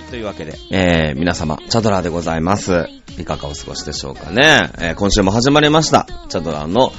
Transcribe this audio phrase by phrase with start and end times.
[0.00, 2.86] い、というわけで、えー、皆様、チャドラーでございます。
[3.18, 4.70] いかがお過ごしでしょうかね。
[4.78, 6.06] えー、今週も始まりました。
[6.28, 6.92] チャドラーの、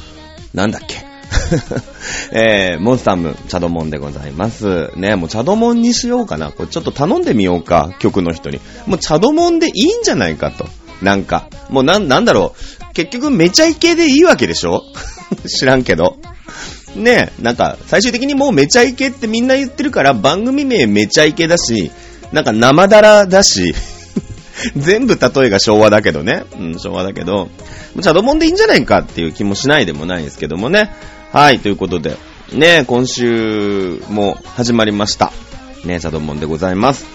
[0.54, 1.05] なんだっけ。
[2.31, 4.91] えー、モンスターム、チャドモンでございます。
[4.95, 6.52] ね、もうチャドモンにしようかな。
[6.52, 8.59] これちょっと頼んでみようか、曲の人に。
[8.85, 10.66] もうチャドモンでいいんじゃないかと。
[11.02, 12.53] なんか、もうなん、なんだろ
[12.89, 12.94] う。
[12.94, 14.83] 結局めちゃイケでいいわけでしょ
[15.47, 16.17] 知らんけど。
[16.95, 21.91] ねえ、なんか、最終的にもうめちゃイケってみんな言ってるから、番組名めちゃイケだし、
[22.31, 23.73] なんか生だらだし、
[24.77, 26.44] 全部例えが昭和だけどね。
[26.58, 27.49] うん、昭和だけど、
[28.02, 30.94] チャドモンでいいんじゃないかっていう気もしないでもないですけどもね。
[31.31, 32.17] はい、ということで、
[32.53, 35.31] ね、今週も始まりました。
[35.86, 37.05] ね、チャドモンでございます。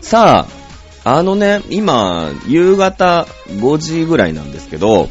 [0.00, 0.46] さ
[1.04, 5.08] あ、あのね、今、夕方5時ぐらいなんですけど、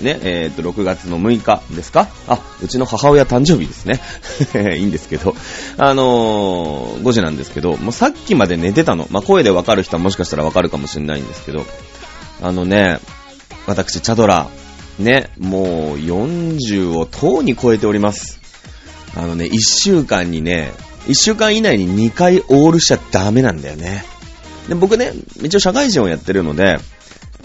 [0.00, 2.08] ね、えっ、と、6月の6日ですか？
[2.26, 4.00] あ、うちの母親誕生日ですね。
[4.76, 5.34] いいんですけど。
[5.78, 9.06] あのー、5時なんですけど、もうさっきまで寝てたの。
[9.10, 11.64] まあ、声でわかる人はもしかしたらわかるかもしれないんですけど、
[12.42, 12.98] あのね、
[13.66, 14.48] 私、チャドラ、
[14.98, 18.40] ね、もう40をとうに超えております。
[19.16, 20.72] あのね、1週間にね、
[21.06, 24.04] 1週間以内に2回オールしちゃダメなんだよね。
[24.68, 26.78] で、僕ね、一応社会人をやってるので、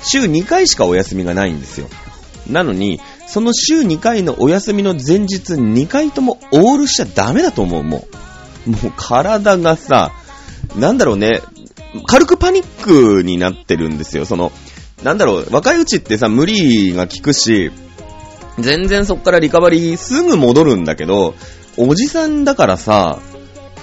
[0.03, 1.89] 週2回しかお休みがないんですよ。
[2.49, 8.07] なのに、その週2回のお休みの前日2回ともオールしちゃダメだと思う、も
[8.67, 8.69] う。
[8.69, 10.11] もう体がさ、
[10.75, 11.41] なんだろうね、
[12.07, 14.25] 軽くパニックになってるんですよ。
[14.25, 14.51] その、
[15.03, 17.71] なんだろう、若いうちってさ、無理が効くし、
[18.59, 21.35] 全然そっからリカバリーすぐ戻るんだけど、
[21.77, 23.19] おじさんだからさ、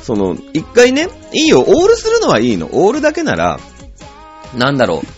[0.02, 2.68] その、一回ね、いいよ、オールするのはいいの。
[2.72, 3.58] オールだけなら、
[4.54, 5.15] なんだろう、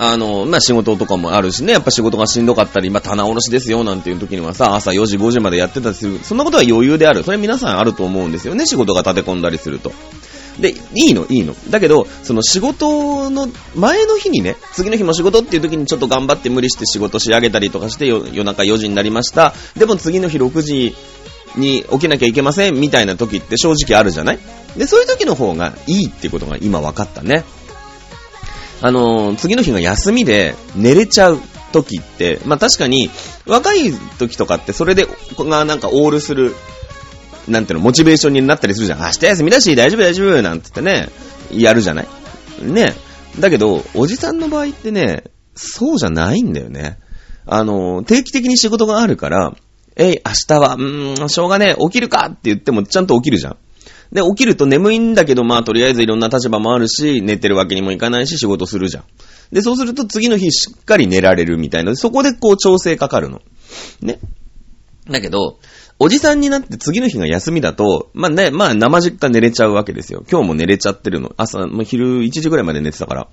[0.00, 6.20] あの、まあ、仕事とかもあるしね、やっぱ仕事がしんどかったり、まあ、棚卸しですよ、なんていう時にはさ、朝4時、5時までやってたりする。
[6.22, 7.24] そんなことは余裕である。
[7.24, 9.92] それ皆さんあると思うんですよね、仕事が立て込んだりすると。
[10.60, 11.54] で、いいの、いいの。
[11.70, 19.52] だけど、その仕事の前の日にね、次の日も仕事っていう時にちょっと頑張って無理して仕事仕上げたりとかして、夜中4時になりました。
[19.76, 20.94] でも次の日6時
[21.56, 24.38] に起きなきゃいけません、みたいな時って正直あるじゃない？
[24.76, 27.44] で、そういう時の方がいいってことが今分かったね。
[28.80, 31.40] あのー、次の日が休みで寝れちゃう
[31.72, 33.10] 時って、まあ確かに、
[33.46, 35.06] 若い時とかってそれで、
[35.38, 36.54] がなんかオールする、
[37.48, 39.00] なんていうの、モチベーションになったりするじゃん。
[39.00, 41.08] 明日休みだし、大丈夫大丈夫なんつってね、
[41.50, 42.06] やるじゃない？
[42.62, 42.94] ね。
[43.40, 45.24] だけど、おじさんの場合ってね、
[45.54, 46.98] そうじゃないんだよね。
[47.46, 49.54] あのー、定期的に仕事があるから、
[49.96, 53.56] えい、明日は、うー、しょうがねえ、起きるかって言ってもちゃんと起きるじゃん。
[54.12, 59.04] で、起きると眠いんだけど、まあ、とりあえずいろんな立場もあるし、寝てるわけにもいかないし、仕事するじゃん。
[59.52, 63.42] で、そうすると次の日しっかり寝られるみたいな、そこでこう調整かかるの。
[64.00, 64.18] ね。
[65.10, 65.58] だけど、
[66.00, 70.22] おじさんになって次の日が休みだと、まあね、まあ生実家寝れちゃうわけですよ。
[70.30, 71.32] 今日も寝れちゃってるの。
[71.36, 73.28] 朝、もう昼1時ぐらいまで寝てたから。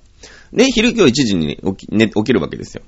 [0.52, 2.82] ね、昼今日1時に起き,、ね、起きるわけですよ。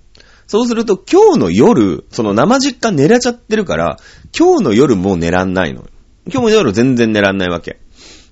[0.47, 3.99] そうすると今日の夜、その生実家寝れちゃってるから、
[4.37, 5.85] 今日の夜もう寝らんないの。
[6.31, 7.79] 今日も夜全然寝らんないわけ。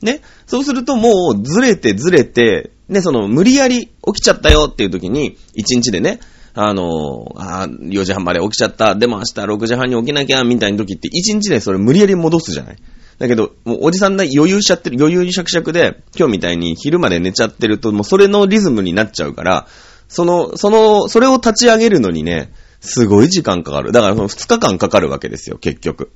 [0.03, 0.21] ね？
[0.47, 6.21] そうするともうずれてずれて、ね、その無理やり起きちゃったよっていう時に、1日でね、
[6.55, 8.95] あのあ4時半まで起きちゃった。
[8.95, 12.77] でも明日6時半に起きなきゃ、みたいな時って、1日でそれ無理やり戻すじゃない？
[13.19, 19.67] だけど、もうおじさんが余裕しちゃってる、余裕にシャクシャクで、今日みたいに昼まで寝ちゃってると、もうそれのリズムになっちゃうから、
[20.09, 23.91] その、その、それを立ち上げるのにね、すごい時間かかる。
[23.91, 26.13] だからその2日間かかるわけですよ、結局。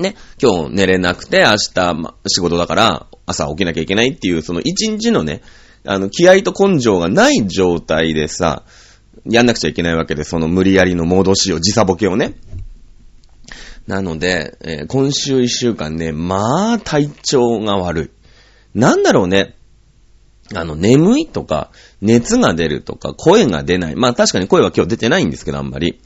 [0.00, 5.42] ね、今日寝れなくて、明日、ま、仕事だから、朝起きなきゃいけないっていう、その一日のね、
[5.84, 8.64] あの、気合と根性がない状態でさ、
[9.30, 12.34] やんなくちゃいけないわけで、その無理やりの戻しを、時差ボケをね。
[13.86, 18.10] なので、えー今週一週間ね、まあ、体調が悪い。
[18.78, 19.54] なんだろうね。
[20.54, 21.70] あの、眠いとか、
[22.00, 23.96] 熱が出るとか、声が出ない。
[23.96, 26.00] まあ確かに声は今日出てないんですけど、あんまり。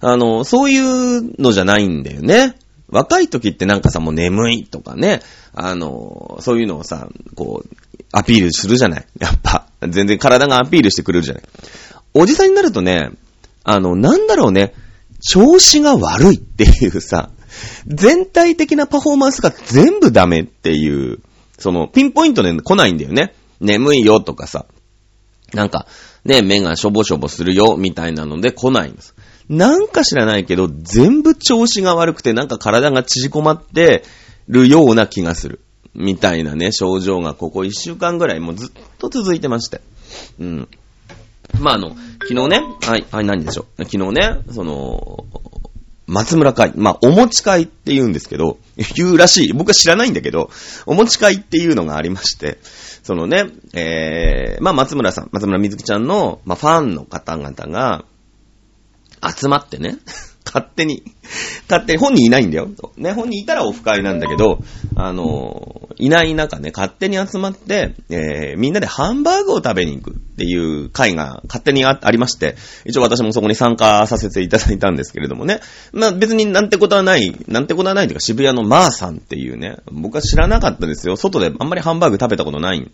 [0.00, 2.54] あの、そういうのじゃないんだよね。
[2.94, 5.20] 若い時ってなんかさ、もう眠いとかね、
[5.52, 7.76] あの、そういうのをさ、こう、
[8.12, 9.06] アピールするじゃない？
[9.18, 11.42] やっぱ、全然体がアピールしてくれるじゃない？
[12.14, 13.10] おじさんになるとね、
[13.64, 14.74] あの、なんだろうね、
[15.20, 17.30] 調子が悪いっていうさ、
[17.88, 21.18] 全体的なパフォーマンスが全部ダメっていう、
[21.58, 23.34] その、ピンポイントで来ないんだよね。
[23.60, 24.66] 眠いよとかさ、
[25.52, 25.86] なんか、
[26.24, 29.14] ね、目がしょぼしょぼするよ、みたいなので来ないんです。
[29.48, 34.04] なんか知らないけど、全部調子が悪くて、なんか体が縮こまって
[34.48, 35.60] るような気がする。
[35.94, 39.80] みたいなね、症状がここ一週間ぐらいもうずっと続いてまして。
[40.40, 40.68] うん。
[41.60, 41.90] まあ、あの、
[42.22, 43.84] 昨日ね、はい、はい、何でしょう。
[43.84, 45.24] 昨日ね、その、
[46.06, 46.72] 松村会。
[46.74, 48.58] まあ、お持ち会って言うんですけど、
[48.96, 49.52] 言うらしい。
[49.52, 50.50] 僕は知らないんだけど、
[50.86, 52.58] お持ち会っていうのがありまして、
[53.02, 58.04] そのね、えー、まあ、松村さん、松村みずきちゃんの、まあ、ファンの方々が、
[59.30, 59.96] 集まってね、
[60.44, 61.02] 勝手に、
[61.68, 62.68] 勝手に、本人いないんだよ。
[62.96, 64.58] ね、本人いたらオフ会なんだけど、
[64.96, 75.60] あの、いない中ね、勝手に集まって、えー、みんなでハンバーグを食べに行くっていう会が勝手にありまして、一応私もそこに参加させていただいたんですけれどもね。
[75.92, 81.16] まあ別になんてことはない、なんてことはないというか渋谷のマーさんっていうね、僕は知らなかったですよ。
[81.16, 82.90] 外であんまりハンバーグ食べたことない。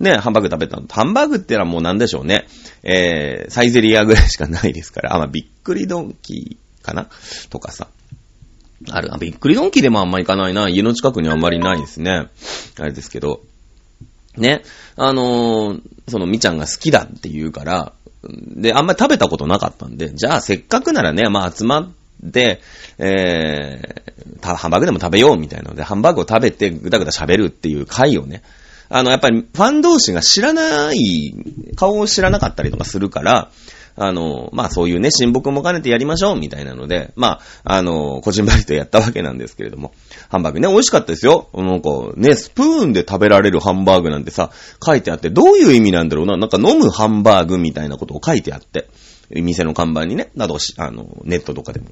[0.00, 0.86] ね、ハンバーグ食べたの。
[0.88, 2.46] ハンバーグってのはもうなんでしょうね。
[2.82, 5.14] えー、サイゼリアぐらいしかないですから。
[5.14, 7.08] あ、まあ、びっくりドンキーかな？
[7.50, 7.88] とかさ。
[8.90, 10.68] ある、あ、びっくりドンキーでもあんま行かないな。
[10.68, 12.28] 家の近くにあんまりないですね。
[12.78, 13.40] あれですけど。
[14.36, 14.62] ね。
[14.96, 17.92] あのー、そのみちゃんが好きだって言うから、
[18.26, 21.92] で、あんまり食べたことなかったんで、じゃあせっかくならね、まあ集まっ
[22.32, 22.60] て、
[22.98, 28.42] えー、ハンバーグでも食べようみたいなので、ハンバーグを食べてぐだぐだ喋るっていう回をね、
[28.94, 31.34] あの、やっぱりファン同士が知らない、
[31.74, 33.50] 顔を知らなかったりとかするから、
[33.96, 39.92] あの、まあそういうね、親睦も兼ねてやりましょう、みたいなので、まあ、あの、こじんまりとやったわけなんですけれども、
[40.28, 41.48] ハンバーグね、美味しかったですよ。
[41.54, 48.88] なんか、ね、スプーンで食べられるハンバーグなんてさ、書いてあって、どういう意味なんだろうな、なんか飲むハンバーグみたいなことを書いてあって、
[49.30, 51.86] 店の看板にね、などしあの、ネットとかでも。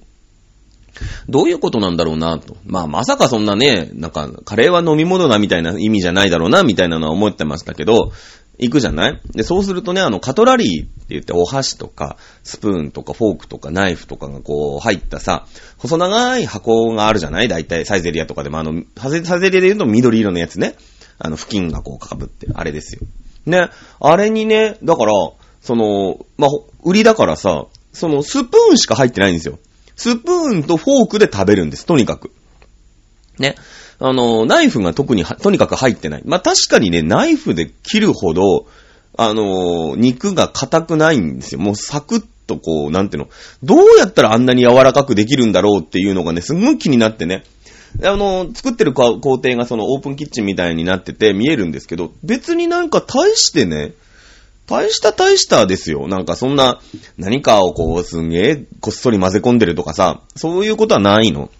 [1.28, 2.56] どういうことなんだろうなと。
[2.66, 8.12] まあ、まさかそんなね、なんか、カレーは飲み物だみたいな意味じゃないだろうな、みたいなのは思ってましたけど、
[8.58, 9.20] 行くじゃない？
[9.32, 15.46] で、そうするとね、あの、カトラリーって言ってお箸とか、スプーンとかフォークとかナイフとかがこう入ったさ、
[15.78, 17.48] 細長い箱があるじゃない？
[17.48, 20.76] 大体サイゼリアとかでもあの、サイゼリアで言うと緑色のやつね。
[21.18, 22.46] あの、付近がこうかぶって。
[22.54, 23.00] あれですよ。
[23.46, 23.68] ね。
[24.00, 25.12] あれにね、だから、
[25.60, 26.50] その、まあ、
[26.84, 29.58] 売りだからさ、そのスプーンしか入ってないんですよ。
[30.02, 32.32] スプーンとフォークで食べるんです、とにかく。
[33.38, 33.54] ね。
[34.00, 36.22] あの、ナイフが特に、とにかく入ってない。
[36.24, 38.66] まあ、確かにね、ナイフで切るほど、
[39.16, 41.60] あの、肉が硬くないんですよ。
[41.60, 43.28] もうサクッとこう、なんていうの、
[43.62, 47.44] どうやったらあんなに柔らかくできるんだろうっていうのがね、すんごい気になってね。
[48.02, 53.92] あの、作ってる工程がそのオープンキッチンみたいになってて見えるんですけど、別になんか大してね、
[54.72, 56.08] 大した大したですよ。
[56.08, 56.80] なんかそんな、
[57.18, 61.50] 何かをこう、すんげえ、こっそり混ぜ込んでるとかさ、そういうことはないの。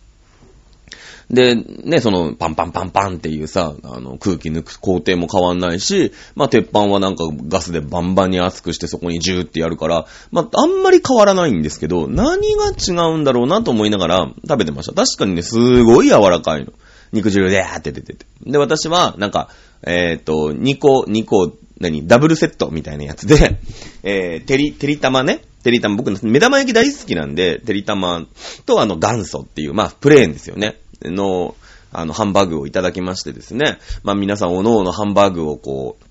[1.28, 14.94] で、ね、その、パンパンパンパンっていうさ、あの、空気抜く工程も変わんないし、まあ、鉄板はなんかガスでバンバンに熱くしてそこにジューってやるから、まあ、あんまり変わらないんですけど、何が違うんだろうなと思いながら食べてました。
[14.94, 16.72] 確かにね、すごい柔らかいの。
[17.12, 18.26] 肉汁でーって出てて。
[18.46, 19.50] で、私は、なんか、
[19.86, 23.58] えっ、ー、と、2個、2個、何ダブルセットみたいなやつで、
[24.02, 25.42] えー、てり、てり玉ね。
[25.62, 28.26] てり玉、僕の目玉焼き大好きなんで、てり玉
[28.66, 30.78] とあの元祖っていう、まあ、プレーンですよね。
[31.04, 31.54] の、
[31.92, 33.78] あの、ハンバーグをいただきましてですね。
[34.02, 36.04] まあ、皆さん、おのおのハンバーグをこう、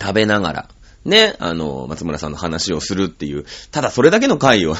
[0.00, 0.68] 食べながら、
[1.04, 4.74] ね、あの、松村さんの話をするっていう、ただそれだけの回を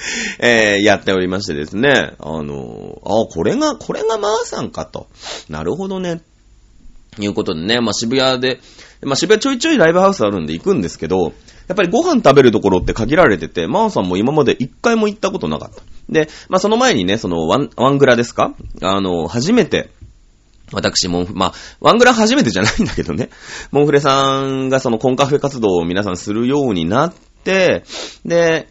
[0.40, 2.14] えー、やっておりましてですね。
[2.18, 5.08] あの、あ、これが、これがマーさんかと。
[5.48, 6.22] なるほどね。
[7.18, 8.60] いうことでね、まあ、渋谷で、
[9.02, 11.32] まあ、渋谷ちょいちょいライブハウスあるんで行くんですけど、
[11.68, 15.82] やっぱりご飯食べるところって限られてて、マオさんも今まで一回も行ったことなかった。
[16.08, 18.54] で、まあ、その前にね、そのワン、ワングラですか？
[18.82, 19.90] あの、初めて、
[20.72, 23.30] 私、モン、まあ、ワングラ初めてじゃないんだけどね。
[23.70, 27.84] モンフレさんがそのコンカフェ活動を皆さんするようになって、
[28.24, 28.68] で、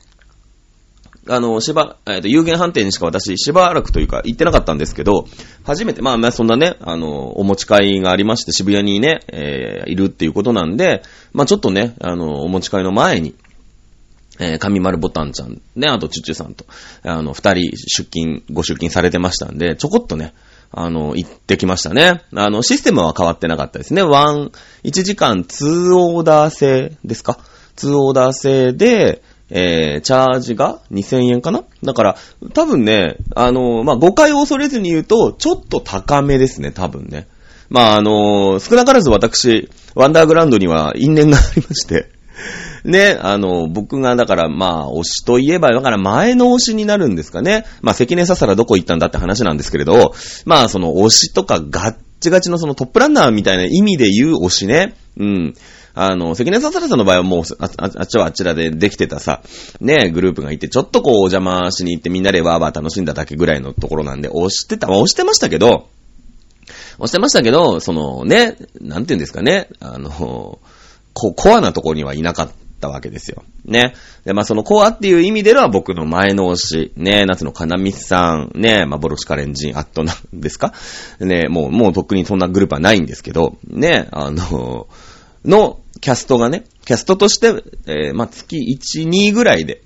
[1.28, 5.26] あの、しば、えっ、ー、と、有限判定にしか私、しばらくというか、行ってなかったんですけど、
[5.64, 13.36] 初めて、まあ、まあ、そんなね、あの、お持ち会がありまして、渋谷にね、えー、いるっていうことなんで、まあ、ちょっとね、あの、お持ち会の前に、
[14.40, 16.66] えー、神丸ボタンちゃん、ね、あとチュチュさんと、
[17.04, 20.34] あの、二人出勤、ご出勤されてましたんで、ちょこっとね、
[20.72, 22.22] あの、行ってきましたね。
[22.34, 24.02] あの、システムは変わってなかったですね。
[24.04, 24.52] ワン、
[24.84, 27.40] 1時間2オーダー制ですか
[27.76, 31.64] ?2 オーダー制で、えー、チャージが2000円かな？
[31.84, 32.18] だから、
[32.54, 37.28] 多分ね、あの、まあ、誤解を恐れずに言うと、ちょっと高めですね、多分ね。
[37.70, 42.10] まあ、あの、少なからず私、ワンダーグラウンドには因縁がありまして、
[42.86, 47.66] ね、あの、僕が、だから、まあ、推しといえば、だから前の推しになるんですかね。
[47.82, 50.14] まあ、関根ささらどこ行ったんだって話なんですけれど、
[50.46, 54.96] まあ、その推しとかガッチガチのそのトップランナーみたいな意味で言う推しね。
[55.18, 55.54] うん。
[56.02, 59.42] あの、関根ささらさんの場合はもう、あああっちはあちらでできてたさ、
[59.82, 65.88] ね、グループがいて、ちょっとこうお邪魔しに行ってみんなでワーバー楽しんだだけぐらいのところなんで、押してた、押してましたけど、
[67.00, 70.60] 押してましたけど、そのね、なんて言うんですかね、あの、
[71.14, 73.44] こ、コアなところにはいなかっったわけですよ。
[73.66, 73.94] ね。
[74.24, 80.74] で、まあそのコアっていう意味では僕の前の推し、ね、夏のかなみさん、ね、まあボロシカレンジンアットなんですか？
[81.20, 84.88] ね、もう、もうとっくにそんなグループはないんですけど、ね、あの、
[85.46, 89.82] のキャストがね、キャストとして、えー、まあ月1、2ぐらいで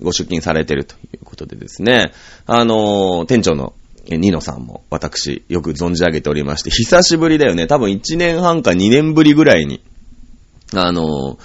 [0.00, 2.12] ご出勤されてるということでですね、
[2.46, 3.74] あの、店長の
[4.08, 7.66] ニノさんも私よく存じ上げておりまして、久しぶりだよね。
[7.66, 9.82] 多分1年半か2年ぶりぐらいに、
[10.74, 11.38] あの、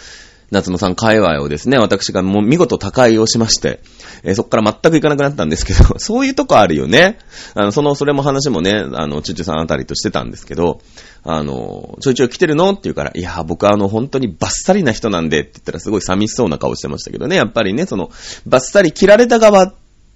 [0.51, 3.79] 夏野さん界隈をですね、私がもう見事他界をしまして、
[4.23, 7.19] えー、そっから全く行かなくなったんですけど、 そういうとこあるよね。
[7.55, 10.81] あの、その、それも話もね、あの、チュチュさんあたりとしてたんですけど、
[11.23, 18.11] あの、ちょいちょい来てるのって言うから、いや、僕はあの、本当にバッサリな人なんでって言ったらすごい寂しそうな顔してましたけどね、やっぱりね、その、
[18.45, 19.73] バッサリ切られた側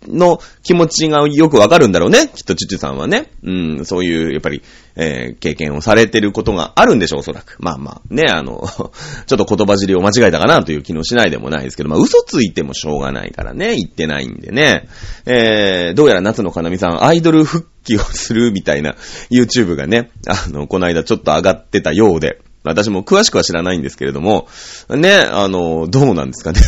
[0.08, 2.30] の気持ちがよくわかるんだろうね。
[2.34, 3.32] きっとチュチュさんはね。
[3.44, 4.62] うん、そういう、やっぱり、
[4.96, 7.58] えー、経験をされてることがあるんでしょう、おそらく。
[7.60, 8.64] まあまあ、ね、あの、
[9.28, 14.88] ちょっと言葉尻を間違えたかなという気のしないでもないですけど、まあ嘘ついてもしょうがないからね、言ってないんでね。
[15.26, 18.96] えー、どうやら夏のかなみさん、アイドル復帰をするみたいな
[19.32, 24.48] YouTube がね、あの、この間ちょっと上がってたようで、私も詳しくは知らないんですけれども、
[24.90, 26.60] ね、あの、どうなんですかね。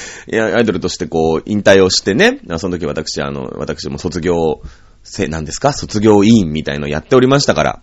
[0.30, 4.60] いや、アイドルとしてこう、引退をしてね、その時私、あの、私も卒業
[5.02, 5.72] 生なんですか？
[5.72, 7.80] 卒業委員みたいのやっておりましたから、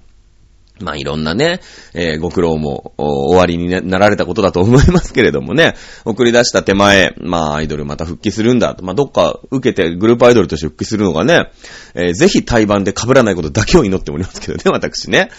[0.80, 1.60] まあいろんなね、
[1.94, 5.76] えー、ご苦労も終わりになられたことだと思いますけれどもね、
[6.06, 11.52] 送り出した手前、まあアイドルまた復帰するんだと、まあどっか受けてグループアイドルとして復帰するのがね、
[11.94, 15.30] えー、ぜひ対バンで被らないことだけを祈っておりますけどね、私ね。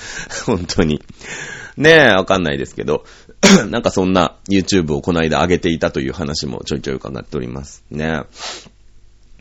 [0.46, 1.02] 本当に。
[1.76, 3.04] ねえ、わかんないですけど。
[3.70, 7.84] なんかそんな YouTube をこの間上げていたという話もちょいちょい伺っております。
[7.90, 8.22] ね。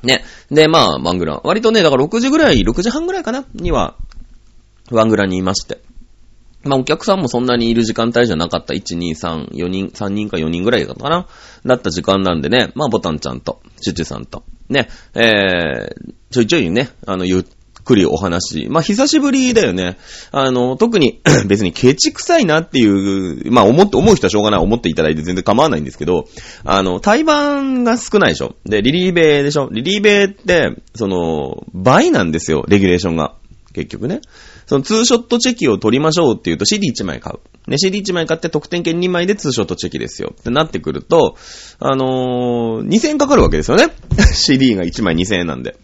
[0.03, 0.23] ね。
[0.49, 1.41] で、まあ、ワングラン。
[1.43, 3.95] 割とね、だから6時ぐらい、6時半ぐらいかなには、
[4.89, 5.79] ワングランにいまして。
[6.63, 8.73] まあ、お客さんもそんなにいる時間帯じゃなかった。
[8.73, 11.27] 1、2、3、4人、3人か4人ぐらいだったかな
[11.65, 12.71] だった時間なんでね。
[12.75, 17.45] まあ、ボタンちゃんと、チュチュさんと、ね、えー、ちょいちょいね、あの、言
[17.83, 18.67] くりお話。
[18.69, 19.97] まあ、久しぶりだよね。
[20.31, 24.59] あの、特に 別にケチ臭いなっていう、まあ、思って、思う人はしょうがない。
[24.61, 26.25] 思っていただいて全然構わないんですけど、
[26.63, 28.55] あの、対バンが少ないでしょ。
[28.65, 29.69] で、リリーベイでしょ。
[29.71, 32.65] リリーベイって、その、倍なんですよ。
[32.67, 33.35] レギュレーションが。
[33.73, 34.21] 結局ね。
[34.65, 37.69] そのツーショットチェキを取りましょうっていうと CD1 枚買う。
[37.69, 40.33] ね、CD1 枚買って得点券2枚でツーショットチェキですよ。
[40.39, 41.35] ってなってくると、
[41.79, 43.87] あのー、2000円かかるわけですよね。
[44.33, 45.75] CD が1枚2000円なんで。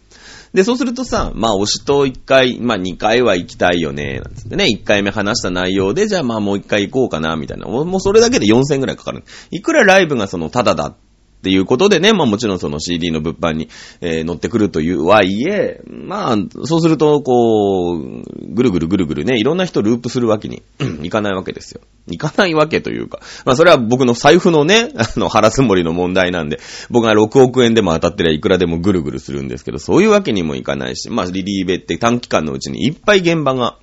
[0.58, 7.68] で、そうするとさ、まあ、推しと一回、まあ、二回は行きたいよね、なんつってね、一回目話した内容で、じゃあまあもう一回行こうかな、みたいな。
[7.68, 9.24] もうそれだけで4000ぐらいかかる。
[9.52, 10.96] いくらライブがその、ただだっ
[11.38, 13.70] っていうことでね、まあもちろんその CD の物販に、
[14.02, 20.64] えー、乗ってくるというはいえ、まあ、そうすると、こう、ぐるぐるぐるぐるね、いろんな人ループするわけに
[21.04, 21.82] いかないわけですよ。
[22.10, 33.78] いかないわけというか、まあそれは僕の財布のね、 あの、腹積もりの問題なんで、僕が6億円でも当たってりゃいくらでもぐるぐるするんですけど、そういうわけにもいかないし、まあリリーベって短期間のうちにいっぱい現場が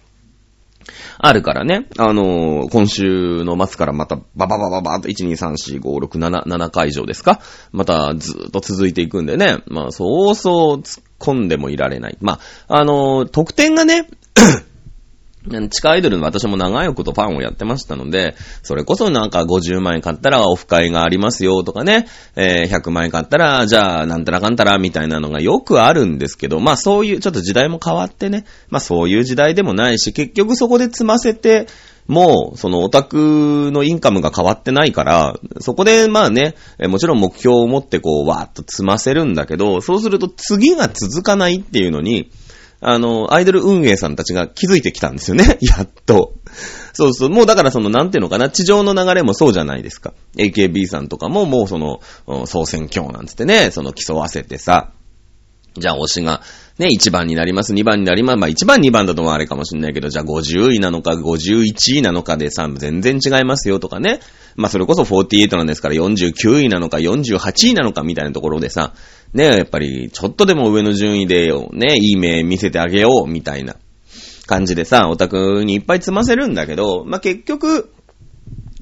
[1.18, 7.40] あるからね、あのー、今週の末からまたバババババーと1、2、3、4、5、6、7、7会場ですか？
[7.72, 12.18] またずーっと続いていくんでね、まあそうそう突っ込んでもいられない。
[12.20, 14.08] まあ、あのー、得点がね、
[15.44, 31.66] 地下アイドルの私も長いことファンをやってましたので、それこそなんか50万円買ったらオフ会がありますよとかね、えー、100万円買ったら、じゃあなんたらかんたらみたいなのがよくあるんですけど、まあそういう、ちょっと時代も変わってね、まあそういう時代でもないし、結局そこで積ませて、
[32.06, 36.54] もう、そのオタクのインカムが変わってないから、そこでまあね、
[36.88, 42.30] もちろん目標を持ってこう、わーっと積ませるんだけど、そうすると次が続かないっていうのに、
[42.86, 45.56] あの、アイドル運営さんたちが気づいてきたんですよね。
[45.62, 46.34] やっと。
[46.92, 47.30] そうそう。
[47.30, 50.12] もうだからその、なんていうのかな、地上の流れもそうじゃないですか。
[50.36, 52.00] AKB さんとかももうその、
[52.46, 54.90] 総選挙なんつってね、その競わせてさ、
[55.78, 56.42] じゃあ推しが、
[56.78, 58.36] ね、1番になります、2番になります。
[58.36, 64.18] まあ1番、2番だともあれかもしんないけど、じゃあ50位なのか51位なのかでさ、全然違いますよとかね。
[64.56, 68.92] まあそれこそ48なんですから49位なのか48位なのかみたいなところでさ、
[69.32, 73.76] ね、やっぱりちょっとでも上の順位でね、いい目見せてあげようみたいな
[74.46, 77.90] 感じでさ、オタクにいっぱい積ませるんだけど、まあ結局、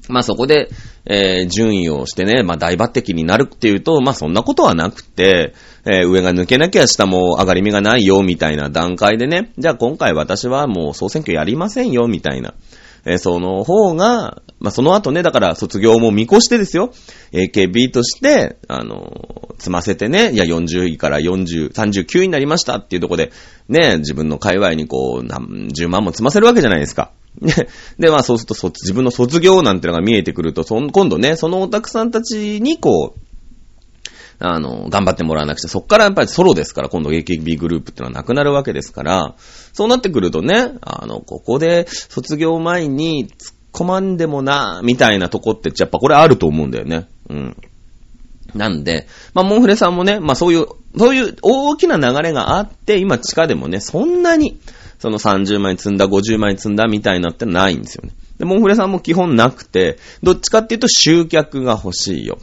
[0.09, 0.69] まあそこで、
[1.05, 5.53] えー、順位をしてね、まあ大抜擢になるっていうと、まあそんなことはなくて、
[5.85, 12.53] えー、上が抜けなきゃ下も上がり目がないよ、みたいな段階でね、じゃあ今回私はもう総選挙やりませんよ、みたいな。
[13.05, 16.93] えー、その方が、まあ、その後ね、だから卒業も見越してですよ。
[17.33, 23.31] AKB として、あの積ませてね、いや、40位から40、39位になりましたっていうとこで、
[23.67, 27.11] ね、自分の界隈にこう、何十万も積ませるわけじゃないですか。
[27.41, 33.19] で、 で、まあそうすると卒、自分の卒業なんてのが見えてくると、そん今度ね、そのオタクさんたちにこう、
[34.39, 39.35] あの、頑張ってもらわなくちゃ、そっからやっぱりソロですから、今度 AKB グループってのはなくなるわけですから、
[39.71, 47.07] そうなってくるとね、あの、ここで卒業前に突っ込まんでもな、みたいなとこってやっぱこれあると思うんだよね。
[47.29, 47.57] うん。
[48.53, 54.59] なんで、まあ、モンフレさんもね、まあ、そういう、そういう大きな流れがあって、今地下でもね、そんなに、
[55.03, 58.13] その30万円積んだ、50万円積んだみたいなってないんですよね。
[58.37, 62.37] で、モンフレさんも基本なくて、どっちかっていうと集客が欲しいよ。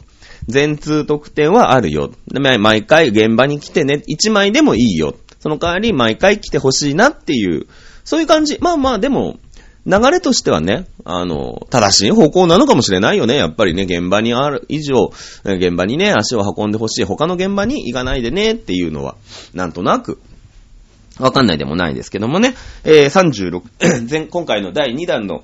[0.47, 2.11] 全通特典はあるよ。
[2.27, 5.15] で毎回現場に来てね、1枚でもいいよ。
[5.39, 7.65] その代わり毎回来て欲しいなっていう、
[8.03, 8.59] そういう感じ。
[8.61, 9.39] まあまあ、でも、
[9.87, 13.37] 流れとしてはね、あの、正しい方向なのかもしれないよね。
[13.37, 15.11] やっぱりね、現場にある以上、
[15.45, 17.05] 現場にね、足を運んでほしい。
[17.05, 19.15] 他の現場に行かないでねっていうのは、
[19.55, 20.19] なんとなく、
[21.19, 25.41] わかんないでもないですけどもね、えー、36 前、今回の第2弾の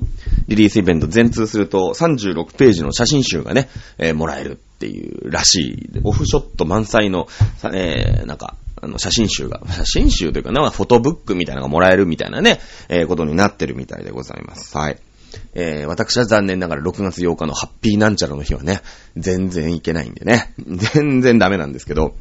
[0.48, 7.28] リリースイベント全通すると36ページの写真集がね、えー、もらえるっていうらしい、オフショット満載の、
[7.74, 12.60] えー、なんか、あの、写真集が、写真集というかね、フォトブックみたいなのがもらえるみたいなね、
[12.90, 14.78] えー、ことになってるみたいでございます。
[14.78, 14.98] はい。
[15.54, 18.82] えー、私は残念ながら6月8日のハッピーなんちゃらの日はね、
[19.16, 20.54] 全然いけないんでね、
[20.94, 22.16] 全然ダメなんですけど、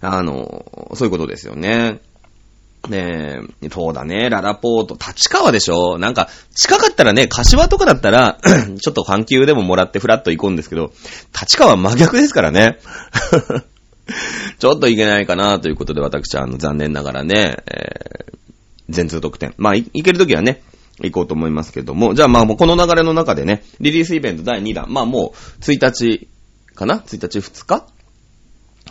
[0.00, 2.00] あの、そういうことですよね。
[2.88, 5.98] ねえ、そうだね、ララポート、立川でしょ？
[5.98, 8.38] なんか、近かったらね、柏とかだったら
[8.80, 10.90] ちょっと阪急でももらってフラッと行くんですけど、
[11.38, 12.78] 立川真逆ですからね。
[14.58, 18.34] ちょっといけないかなということで、私は、あの、残念ながらね、えー、
[18.88, 19.54] 全通特典。
[19.56, 20.62] まあ、い、いけるときはね、
[21.02, 26.28] 行こうと思いますけども、じゃあまあもうこの流れの中でね、リリースイベント第2弾、まあもう1日
[26.74, 27.86] かな ?1 日2日？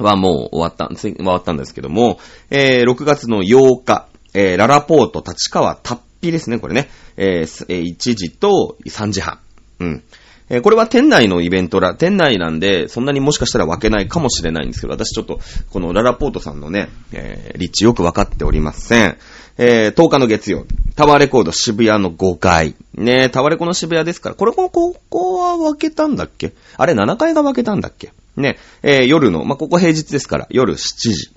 [0.04, 6.90] はもう終わった、終わったんですけども、えー、6月の8日、えー、ララポート立川たっぴですね、これね。
[7.18, 9.40] えー、1時と3時半。
[9.80, 10.04] うん。
[10.50, 19.18] えー、これは店内のイベントら、店内なんで、そんなにもしかしたら分けないかもしれないんですけど、私ちょっと、このララポートさんのね、えー、立地よく分かっておりません。
[19.58, 22.76] えー、10日の月曜日、タワーレコード渋谷の5階。
[22.96, 26.54] ねタワレコの渋谷ですから、これこ、ここは分けたんだっけ？
[26.78, 28.12] あれ、7階が分けたんだっけ？
[28.40, 31.32] ね、えー、夜の、まあ、ここ平日ですから、夜7時。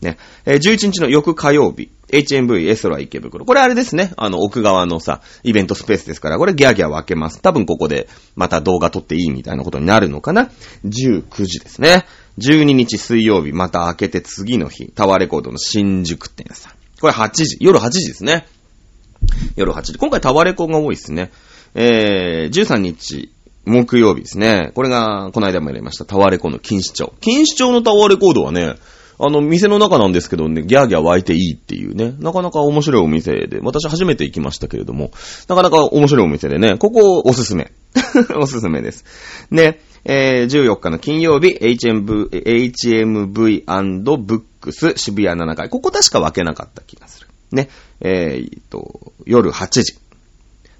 [0.00, 3.44] ね、えー、11日の翌火曜日、HMV エストラ池袋。
[3.44, 4.12] これあれですね。
[4.16, 7.40] あの、奥側のさ、イベントスペースですから、これギャーギャー分けます。
[7.40, 10.50] 多分ここでまた動画撮っていいみたいなことになるのかな。
[10.84, 12.04] 19時ですね。
[12.38, 16.72] 12日水曜日、また開けて次の日、タワーレコードの新宿店さん。
[17.00, 18.46] これ8時、夜8時ですね。
[19.56, 19.98] 夜8時。
[19.98, 21.30] 今回タワーレコが多いですね。
[21.74, 23.33] えー、13日、
[23.66, 24.72] 木曜日ですね。
[24.74, 27.12] これが、この間もやりました、タワーレコの錦糸町。
[27.20, 28.74] 錦糸町のタワーレコードはね、
[29.18, 35.12] あの、店の中なんですけどね、ギャーギャー湧いていいっていうね、なかなか面白いお店で、私初めて行きましたけれども、
[35.48, 37.72] なかなか面白いお店でね、ここおすすめ。
[38.36, 39.04] おすすめです。
[39.50, 45.68] ね、えー、14日の金曜日、HMV、HMV& ブックス渋谷7階。
[45.68, 47.28] ここ確か分けなかった気がする。
[47.52, 47.68] ね、
[48.00, 49.94] えー、と、夜8時。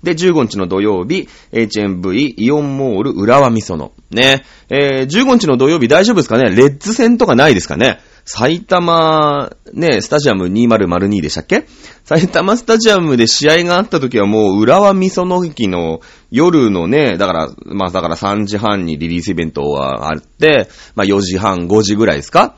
[0.05, 3.91] で、15日の土曜日、HMV イオンモール浦和美園。
[4.11, 4.45] ね。
[4.71, 6.55] えー、15日の土曜日大丈夫ですかね？
[6.55, 7.99] レッズ戦とかないですかね？
[8.27, 11.67] 埼玉、ね、スタジアム2002でしたっけ？
[12.05, 22.55] 埼玉スタジアムで試合があった時はもう、浦和美園駅の夜のね、だから、まあだから3時半にリリースイベントがあって、まあ4時半、5時ぐらいですか？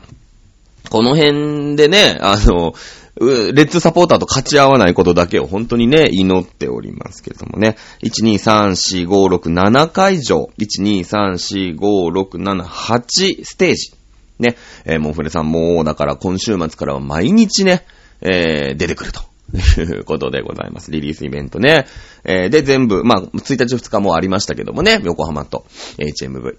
[0.89, 2.73] この辺でね、あの、
[3.19, 7.75] レッツサポーターと勝ち合わないことだけを本当にね、祈っておりますけれどもね。
[8.03, 10.51] 1,2,3,4,5,6,7会場。
[10.59, 13.93] 1,2,3,4,5,6,7,8ステージ。
[14.39, 14.55] ね。
[14.85, 17.85] えー、モンフレさんも、だから今週末からは毎日ね、
[18.21, 19.21] えー、出てくると。
[19.55, 20.91] いうことでございます。
[20.91, 21.85] リリースイベントね。
[22.25, 25.65] えー、で、全部、まあ、1日2日もありましたけどもね、横浜と
[25.97, 26.57] HMV。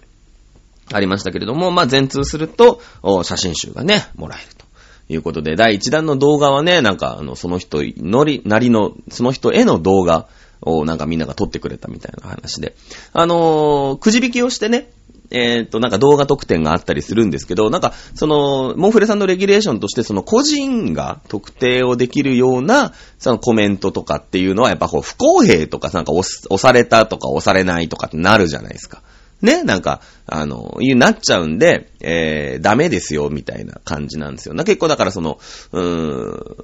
[0.90, 2.80] ありましたけれども、まあ、全通すると、
[3.22, 4.64] 写真集がね、もらえると。
[5.08, 10.28] いうことで、第1弾の動画はね、なんか、あの、その人のり、なりの、その人への動画
[10.60, 12.74] をなんかみんなが撮ってくれたみたいな話で。
[13.12, 14.90] あのー、くじ引きをしてね、
[15.30, 29.02] えっ、と、なんか動画特典があったりするんですけど、なんか、その、モンフレさんのレギュレーションとして、その個人が特定をできるような、そのコメントとかっていうのは、やっぱこう、不公平とか、なんか押されたとか押されないとかってなるじゃないですか。
[29.42, 34.54] ね、なんか、あの、いうなっちゃうんで、えー、ダメですよ、みたいな感じなんですよ。
[34.54, 35.38] な結構だからその、
[35.72, 36.56] うーん、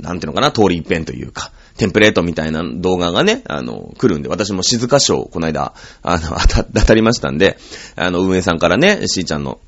[0.00, 7.58] なんていうのかな、通り一遍というか、テンプレートみたいな動画がね、あの、来るんで、私も静か賞、この間、あの、 当た、当たりましたんで、
[7.96, 9.58] あの、運営さんからね、しーちゃんの、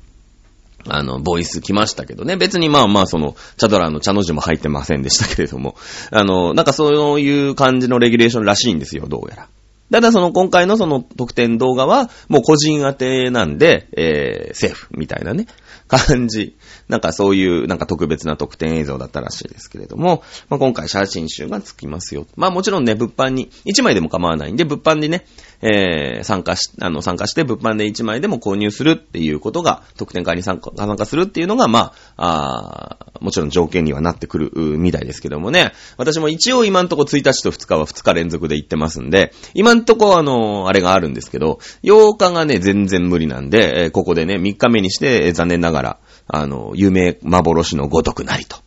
[0.87, 2.37] あの、ボイス来ましたけどね。
[2.37, 5.75] 別にまあまあその、チャドラーの茶の字も入ってませんでしたけれども、
[6.09, 9.47] あの、なんかそういう感じのレギュレーションらしいんですよ、どうやら。
[9.91, 15.47] ただその今回のその特典動画は、もう個人宛てなんで、えー、セーフみたいなね、
[15.87, 16.55] 感じ。
[16.91, 22.27] なんかそういう、なんか特別な特典映像だったらしいですけれども、まあ、今回写真集がつきますよ。
[22.35, 25.25] まあもちろんね、物販に、1枚でも構わないんで、物販にね、
[25.61, 35.71] えー、参加し、あの、参加して物販で1枚でも購入するっていうことが、特典会に参加、参加するっていうのが、まあ、あもちろん条件にはなってくるみたいですけどもね。
[35.95, 48.57] 私も一応今んとこ1日と2日は2日連続で行ってますんで、今んとこあの、あれがあるんですけど、8日がね、全然無理なんで、えー、ここでね、3日目にして、えー、残念ながら、あの、有名幻のごとくなりと。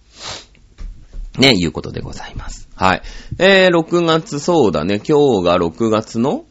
[1.38, 2.68] ね、いうことでございます。
[2.76, 3.02] はい。
[3.38, 6.44] えー、6月、そうだね、今日が6月の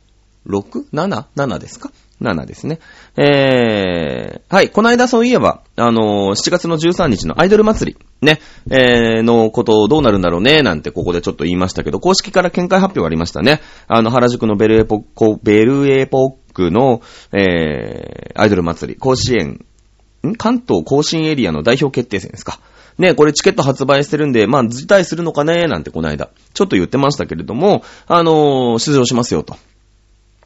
[0.46, 2.80] 6?7?7 ですか ?7 ですね。
[3.16, 13.62] えー、はい、この間そういえば、あのー、7月の13日のアイドル祭り、ね、えー、のことどうなるんだろうね、なんてここでちょっと言いましたけど、公式から見解発表がありましたね。
[13.88, 19.66] あの、原宿のベルエポック、ベルエポックの、えー、アイドル祭り、甲子園、
[20.28, 20.36] ん？
[20.36, 22.60] 関東甲信エリアの代表決定戦ですか。
[22.98, 29.58] ね、これチケット発売してるんで、まあ、辞退するのかね、なんてこの間、ちょっと言ってましたけれども、あのー、出場しますよと。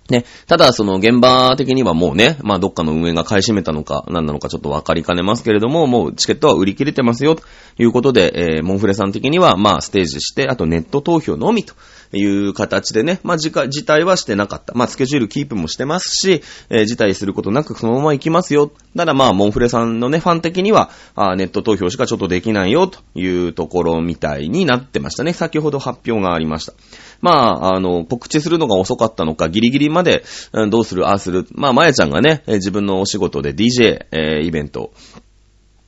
[0.10, 0.26] ね。
[0.48, 7.44] ただ、その現場的にはもうね、まあどっかの運営が買い占めたのか、何なのかちょっとわかりかねますけれども、もうチケットは売り切れてますよ、と
[7.78, 11.74] いうことで、えー、モンフレさん的には、まあステージして、あとネット投票のみと
[12.12, 14.74] いう形でね、まあ、辞退はしてなかった。
[14.74, 18.72] まあ、スケジュールキープもしてますし、えー、辞退することなくそのまま行きますよ。
[18.96, 25.34] ただまあ、モンフレさんのね、ファン的には、あネット投票しかちょっとできないよ、というところみたいになってましたね。
[25.34, 26.74] 先ほど発表がありました。
[27.22, 30.24] まあ、あの、告知するのが遅かったのか、ギリギリまで、
[30.70, 31.48] どうする、ああする。
[31.52, 34.91] まあ、まやちゃんがね、自分のお仕事で DJ、えー、イベント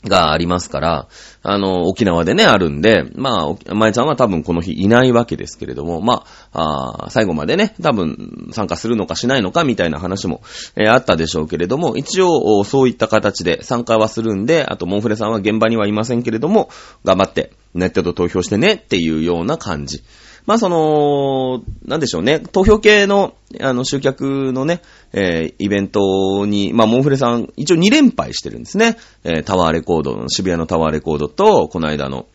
[0.06, 1.08] がありますから、
[1.44, 10.42] あの、沖縄でね、あるんで、まあ、まえちゃんは多分この日いないわけですけれども、まあ、あ最後までね、多分参加するのかしないのかみたいな話も、
[10.78, 16.70] えー、あったでしょうけれども、一応、そういった形で参加はするんで、あと、モンフレさんは現場にはいませんけれども、
[17.04, 20.02] 頑張って、ネットと投票してねっていうような感じ。
[20.50, 24.82] まあその、なんでしょうね、投票系の、あの、集客のね、
[25.14, 28.98] えー、イベントに、まあ、モンフレさん、一応2連敗してるんですね。
[29.24, 32.26] えー、タワーレコード、渋谷のタワーレコードと、この間の、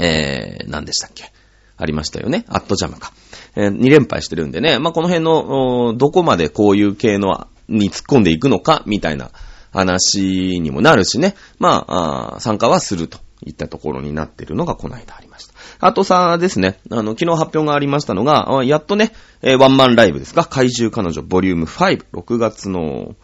[0.00, 1.30] えー、何でしたっけ？
[1.76, 2.46] ありましたよね。
[2.48, 3.12] アットジャムか。
[3.56, 9.32] えー、2連敗してるんでね、まあ、この辺の、どこまでこういう系の、に突っ込んでいくのか、みたいな
[9.70, 11.34] 話にもなるしね。
[11.58, 15.54] まあ、あ参加はするといったところになってるのがこの間ありました。
[15.80, 20.44] あとさですね、あの、昨日発表がありましたのが、やっとね、えー、ワンマンライブですか？
[20.44, 23.14] 怪獣彼女ボリューム5、6月の、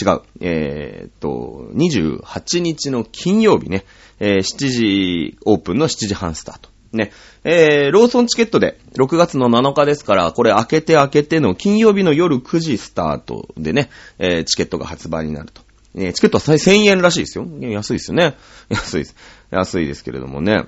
[0.00, 3.84] 違う、えー、っと、28日の金曜日ね、
[4.18, 6.68] えー、7時オープンの7時半スタート。
[6.92, 7.12] ね。
[7.44, 15.62] えー、ローソンチケットで、6月の7日ですから、これ開けて開けての金曜日の夜9時スタートでね、えー、チケットが発売になると。
[15.96, 17.46] えー、チケットは1000円らしいですよ。
[17.60, 18.34] 安いですよね。
[18.68, 19.14] 安いです。
[19.54, 20.66] 安いですけれどもね。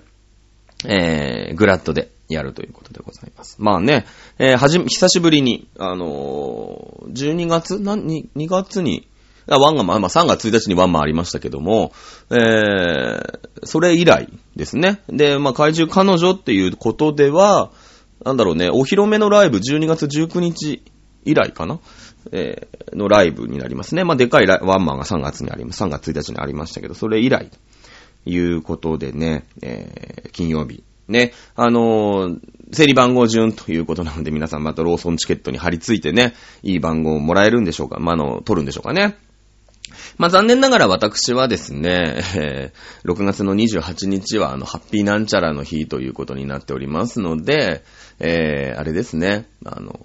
[0.84, 3.56] えー、グラッドでやるということでございます。
[3.58, 4.06] まあね、
[4.38, 7.80] えー、はじ、久しぶりに、あのー、12月？
[7.80, 9.08] な、2, 2月に、
[9.46, 11.92] ワンが、まあまあ3月1日にワンマンありましたけども、
[12.30, 15.00] えー、それ以来ですね。
[15.08, 17.70] で、まあ怪獣彼女っていうことでは、
[18.24, 20.82] なんだろうね、お披露目のライブ12月19日
[21.24, 21.78] 以来かな？
[22.32, 24.02] えー、のライブになりますね。
[24.02, 25.82] まあでかいワンマンが3月にあります。
[25.82, 27.50] 3月1日にありましたけど、それ以来
[28.26, 30.84] いうことでね、えー、金曜日。
[31.08, 32.40] ね、あのー、
[32.72, 36.34] 整理番号順ということなので、皆さんまたローソンチケットに貼り付いてね、
[36.64, 39.16] いい番号をもらえるんでしょうかまあ、の、取るんでしょうかね。
[40.18, 47.84] まあ、残念ながら私はですね、えー、6月の28日はあの、ハッピーなんちゃらの日ということになっておりますので、
[48.18, 50.00] えー、あれですね、あの、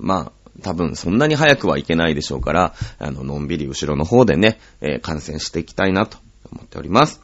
[0.00, 6.18] まあ、多分そんなに早くはいけないでしょうから、あの、のんびり後ろの方でね、えー、観戦していきたいなと
[6.52, 7.20] 思っております。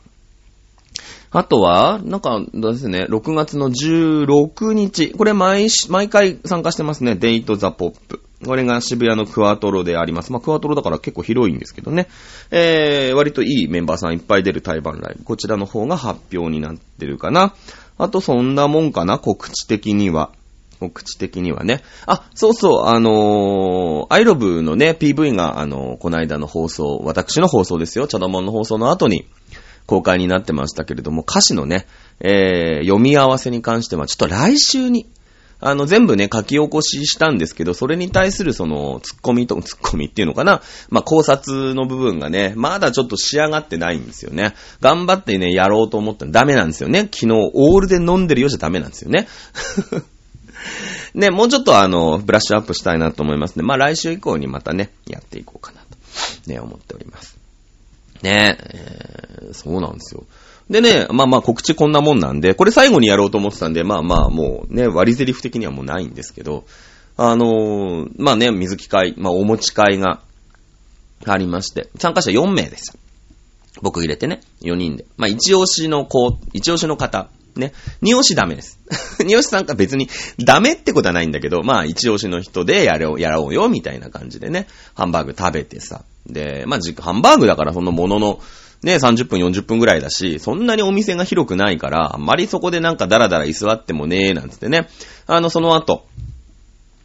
[1.30, 5.10] あとは、なんか、ですね、6月の16日。
[5.10, 7.14] これ毎、毎回参加してますね。
[7.14, 8.22] デイトザポップ。
[8.44, 10.30] これが渋谷のクワトロであります。
[10.30, 12.06] まあ、クワトロだから結構広いんですけどね。
[12.50, 15.24] えー、割といいメンバーさんいっぱい出る対バンライブ。
[15.24, 17.54] こちらの方が発表になってるかな。
[17.98, 20.30] あと、そんなもんかな、告知的には。
[20.78, 21.82] 告知的にはね。
[22.06, 29.26] あ、そうそう、あのー、アイロブのね、PV が、あのー、この間の放送、私の放送ですよ、チャドモンの放送の後に
[29.86, 31.86] 公開になってましたけれども、歌詞のね、
[32.20, 35.06] えー、読み合わせに関しては、ちょっと来週に、
[35.58, 40.60] あの、全部ね、書き起こししたんですけど、それに対するその、ツッコミと、ツッコミっていうのかな
[40.90, 44.54] まあ、考察の部分がね、まだちょっと仕上がってないんですよね。
[44.80, 47.08] 頑張ってね、やろうと思ったらダメなんですよね。
[47.10, 49.28] 昨日、オールで飲んでるよじゃダメなんですよね。
[51.14, 53.62] ね、もうちょっとあの、ブラッシュアップしたいなと思いますね。
[53.62, 57.36] まあ、来週以降にまたね、やっていこうかなと、ね、思っております。
[58.22, 60.24] ねえー、そうなんですよ。
[60.70, 66.64] でね、まあまあ告知こんなもんなんで、これ最後にやろうと思ってたんで、まあまあもうね、割り台詞的にはもうないんですけど、
[67.16, 70.22] あのー、まあね、水木会、まあお持ち会が
[71.24, 72.98] ありまして、参加者4名でした。
[73.80, 75.04] 僕入れてね、4人で。
[75.16, 78.78] まあ一押しの子、一押しの方、ね、二押しダメです。
[79.20, 86.02] 二押し参加別にダメってことはないんだけど、まあ一押しの人でやろう、やろうよ、みたいな感じでね、ハンバーグ食べてさ。
[86.26, 88.40] で、まあハンバーグだからそのものの、
[88.82, 94.88] ね、30分40分ぐらいだし、そんなにお店が広くないから、あんまりそこでなんかダラダラ居座ってもねえ、なんつってね。
[95.26, 96.06] あの、その後、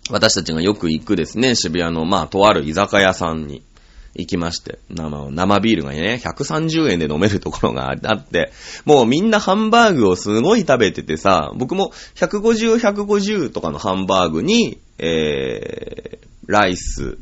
[0.09, 3.63] 私たちがよく行くですね、渋谷の、まあ、とある居酒屋さんに
[4.13, 8.51] 行きまして、生、生ビールがね、130円で飲めるところがあって、
[8.85, 17.17] もうみんなハンバーグをすごい食べててさ、僕も150、150とかのハンバーグに、えー、ライス、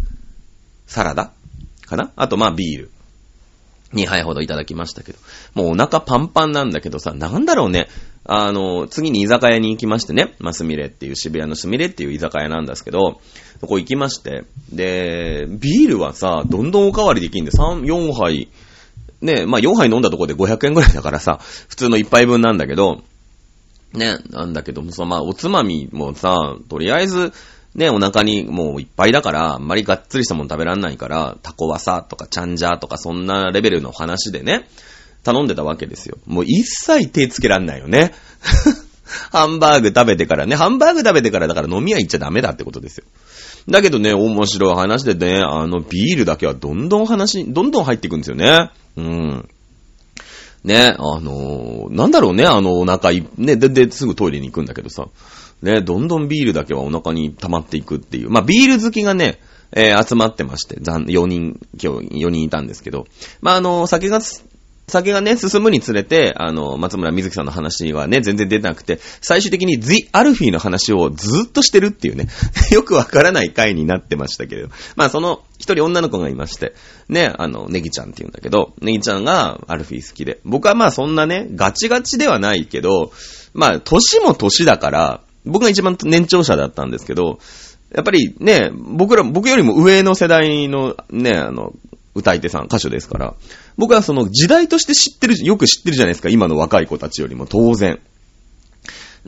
[0.87, 1.31] サラダ
[1.85, 2.11] かな？
[2.15, 2.91] あと、まあ、ビール。
[3.93, 5.17] 2杯ほどいただきましたけど。
[5.55, 7.87] もうお腹パンパンなんだけどさ、なんだろうね。
[8.31, 10.35] あの、次に居酒屋に行きましてね。
[10.37, 13.19] まあ、すみれっていう、渋谷のすみれっていう居酒屋なんですけど、
[13.59, 14.43] そこ行きまして。
[14.71, 18.49] で、ビールはさ、どんどんおかわりできんで、3、4杯、
[19.21, 21.39] ね、まあ、4杯飲んだとこで500円ぐらいだからさ、
[21.69, 23.01] 普通の1杯分なんだけど、
[23.93, 27.33] ね、なんだけどもさ、まあ、おつまみもさ、とりあえず、
[27.73, 34.67] ね、お腹にもういっぱいだから、あんまりがっつりしたもの食べらんないから、タコワサとかチャンジャーとかそんなレベルの話でね、
[35.23, 36.17] 頼んでたわけですよ。
[36.25, 38.13] もう一切手つけらんないよね。
[39.31, 43.05] ハンバーグ食べてからね、ハンバーグ食べてからだから飲み屋行っちゃダメだってことですよ。
[43.67, 48.69] だけどね、面白い話でね、あのビールだけはどんどん話、どんどん入っていくんですよね。
[48.97, 49.49] うん。
[50.63, 55.07] ね、あのー、なんだろうね、あのお腹い、ね、で、で、すぐトイレに行くんだけどさ。
[55.61, 58.29] ね、どんどんビールだけはお腹に溜まっていくっていう。
[58.29, 59.39] まあ、ビール好きがね、
[59.71, 63.07] えー、集まってまして、残4人、今日4人いたんですけど、
[63.41, 64.21] まあ、あの、酒が、
[64.89, 72.27] 酒がね、進むにつれて、あの、松村瑞希さんの話はね、全然出なくて、最終的に The アルフィの話をずっとしてるっていうね、
[72.71, 76.73] よくわからない回になってましたけれど、まあその、一人女の子がいまして、
[77.07, 83.11] ね、あの、ネギちゃんって言うんだけど、ネギちゃんがアルフィー好きで、僕はまあそんなね、ガチガチではないけど、
[83.53, 87.39] まあ、年も年だから、僕が一番年長者だったんですけど、
[87.93, 91.73] やっぱりね、僕ら、僕よりも上の世代のね、あの、
[92.15, 93.33] 歌い手さん、歌手ですから、
[93.77, 97.99] 僕はその時代として知ってる、よく知ってるじゃないですか、今の若い子たちよりも当然。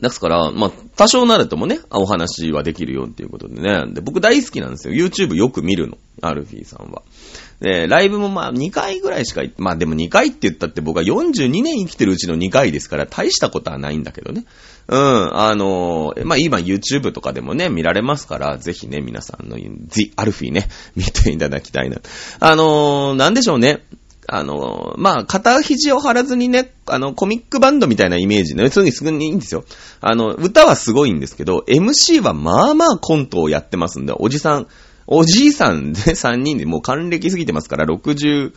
[0.02, 3.86] ですから、まあ、多少なるともね、お話はできるよっていうことでね。
[3.92, 4.94] で、僕大好きなんですよ。
[4.94, 5.96] YouTube よく見るの。
[6.20, 7.02] アルフィーさんは。
[7.60, 14.44] で、ライブもまあ2回ぐらいしか、まあでも2回って言ったって僕は42年生きてるうちの2回ですから大したことはないんだけどね。
[14.88, 21.98] うん、あのー、まあ今 YouTube とかでもね、見られますから、ぜひね、皆さんの The アルフィーね、見ていただきたいな。
[22.40, 23.84] あのー、なんでしょうね。
[24.28, 29.64] あの、まあ、片肘を張らずにね、あの、コミックバンドみたいなイメージね、すぐすぐにいいんですよ。
[30.00, 34.68] あの、歌はすごいんですけど、MC はまあまあコントをやってますんで、おじさん、
[35.06, 38.52] おじいさんで 3人でもう還暦すぎてますから、60、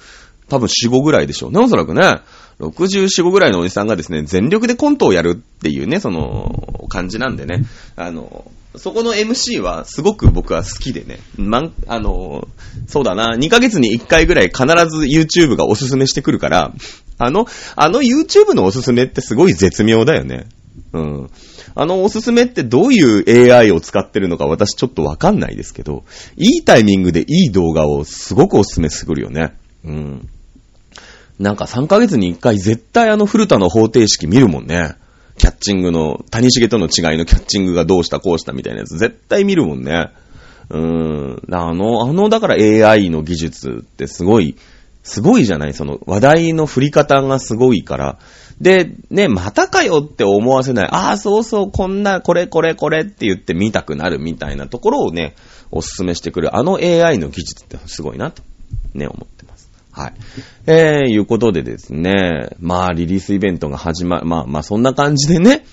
[0.49, 2.19] 多分4、5ぐらいでしょうね、おそらくね。
[2.59, 7.65] 64、5ぐらいのおじさんがですね、全力でコントをやるっていうね、その、感じなんでね。
[7.95, 8.45] あの、
[8.77, 11.19] そこの MC はすごく僕は好きでね。
[11.37, 12.47] まん、あの、
[12.87, 16.73] そうだな、2ヶ月に1回ぐらい必ず YouTube がおすすめしてくるから、
[17.17, 20.47] あの、あの YouTube のおすすめってすごい絶妙だよね。
[20.93, 21.29] うん。
[21.77, 26.03] あのおすすめってどういう AI を使ってるのか私ちょっとわかんないですけど、
[26.37, 29.55] いいタイミングでいい動画をすごくおすすめしてくるよね。
[29.83, 30.29] うん。
[31.37, 34.95] なんか3ヶ月に1回絶対あの古田の方程式見るもんね。
[35.37, 40.09] キャッチングの、谷重との違いのキャッチングがどうしたこうしたみたいなやつ絶対見るもんね。
[40.69, 41.41] うーん。
[41.53, 44.55] あの、あの、だから AI の技術ってすごい、
[45.03, 45.73] すごいじゃない？
[45.73, 48.17] その話題の振り方がすごいから。
[48.59, 50.87] で、ね、またかよって思わせない。
[50.89, 55.35] ああ、そうそう、こんな、これこれこれって言って見たくなるみたいなところをね、
[55.69, 56.55] おすすめしてくる。
[56.55, 58.41] あの AI の技術ってすごいなと、
[58.95, 59.34] ね、思ってます。
[59.95, 60.13] はい。
[60.67, 65.65] えー、いうことでですね、まあ、リリースイベントが始ま、まあ、まあ、そんな感じでね、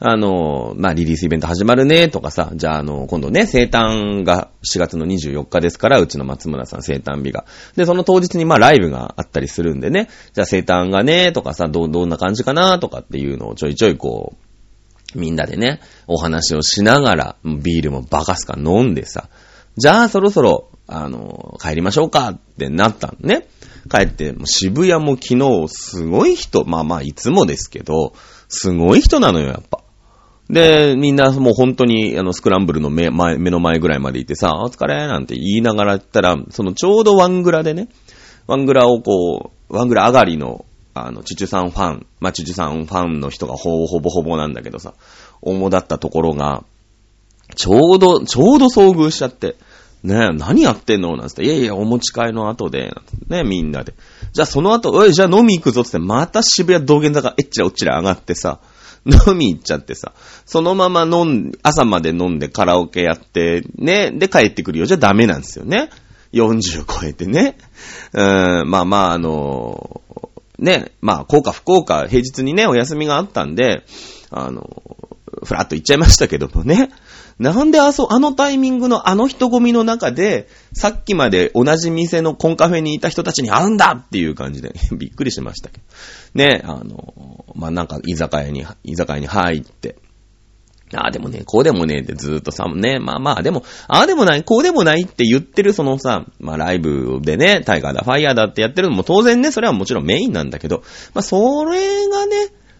[0.00, 7.44] あの、まあ、リリースイベント始まるね、とかさ、じゃあ、あの、今度ね、生誕が4月の24日ですから、うちの松村さん生誕日が。
[7.76, 14.34] で、その当日にまあ、ライブがあったりするんでね、じゃあ生誕がね、とかさ、ど、どんな感じかな、とかっていうのをちょいちょいこ
[15.14, 19.28] う、みんなでね、お話をしながら、ビールもバカすか飲んでさ、
[19.76, 23.46] じゃあそろそろ、あの、帰りましょうかってなったのね。
[23.88, 28.12] 帰って、渋谷も昨日すごい人、まあまあいつもですけど、
[28.48, 29.80] すごい人なのよ、やっぱ。
[30.50, 37.88] で、みんなもう本当に、あの、スクランブルの目前目の前ぐらいまで行ってさ、お疲れなんて言いながら行ったら、そのちょうどワングラでね、
[38.46, 44.94] ワングラをこう、ワングラ上がりの、あの、チュチュさんファン、まあ、チュチュさんファンの人がほぼほぼほぼなんだけどさ、
[45.42, 46.64] 主だったところが、
[47.54, 49.56] ちょうど、ちょうど遭遇しちゃって、
[50.02, 51.16] ねえ、何やってんの？
[51.16, 52.94] なんつって、いやいや、お持ち帰りの後で、
[53.28, 53.94] ね、みんなで。
[54.32, 58.60] じゃあその後、おい、じゃあ飲み行くぞつって、また渋谷道玄坂、えっちらおっちら上がってさ、
[59.06, 60.12] 飲み行っちゃってさ、
[60.46, 64.86] そのまま飲ん、朝まで飲んでカラオケやって、ね、で帰ってくるよ。
[64.86, 65.90] じゃダメなんですよね。
[66.32, 67.56] 40超えてね。
[68.12, 70.02] うーん、まあまあ、あの
[70.58, 73.84] ね、まあ、効果不効果、平日にね、お休みがあったんで、
[74.30, 74.82] あの
[75.44, 76.90] ふらっと行っちゃいましたけどもね。
[77.38, 85.84] なんであそ、あのタイミングのあの人混みの中で、さっきまで同じ店のコンカフェにいた人たちに会うんだっていう感じで、 びっくりしましたけど。
[86.34, 89.96] ね、あの、まあ、なんか居酒屋に、居酒屋に入って、
[90.94, 100.82] ああでもね、こうでもねってずーっとさ、ね、まあまあ、でも、ああでもない、こうでもないって言ってるそのさ、まあライブでね、タイガーだ、ファイヤーだってやってるのも当然ね、それはもちろんメインなんだけど、
[101.14, 102.36] まあそれがね、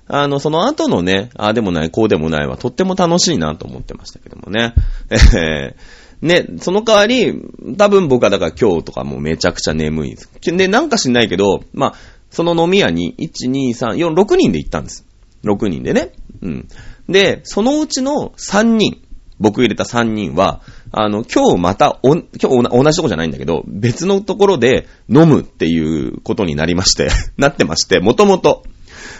[0.09, 4.75] あの、その後のね、ああでもない、こうでもないはとっても楽しいなと思ってましたけどもね。
[5.11, 7.43] えー、ね、その代わり、
[7.77, 10.31] 多分僕はだから今日とかもうめちゃくちゃ眠いです。
[10.43, 11.95] で、なんか知んないけど、まあ、
[12.31, 15.07] その飲み屋に、1、2、3、4、6人で行ったんです。
[15.45, 16.13] 6人でね。
[16.43, 16.69] うん。
[17.09, 19.03] で、そのうちの3人、
[19.41, 28.65] 僕入れた3人は、あの、今日またお、今日同じとこじゃないんだけど、別のところで飲むっていうことになりまして なってまして、もともと。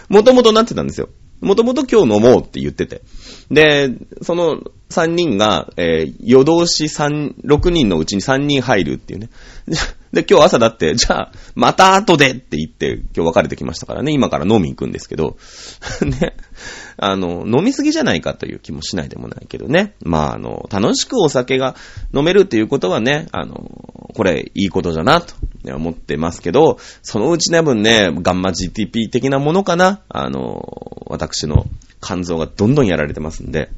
[0.09, 1.09] もともとなってたんですよ。
[1.41, 3.01] もともと今日飲もうって言ってて。
[3.49, 3.91] で、
[4.21, 9.29] その3人が、えー、夜通し3、6人のうちに3人入るっていうね。
[10.11, 15.37] で、今日朝だって、じゃあ、また後でって言って、今日別れてきましたからね、今から飲み行くんですけど、
[16.03, 16.35] ね、
[16.97, 19.93] あの、飲みすぎじゃないかという気もしないでもないけどね。
[20.01, 21.75] まあ、あの、楽しくお酒が
[22.11, 23.55] 飲めるっていうことはね、あの、
[24.15, 25.35] これ、いいことだな、と
[25.71, 31.67] 思ってますけど、そのうち多分ね、ガンマ GTP 的なものかな、あの、私の
[32.01, 33.69] 肝臓がどんどんやられてますんで、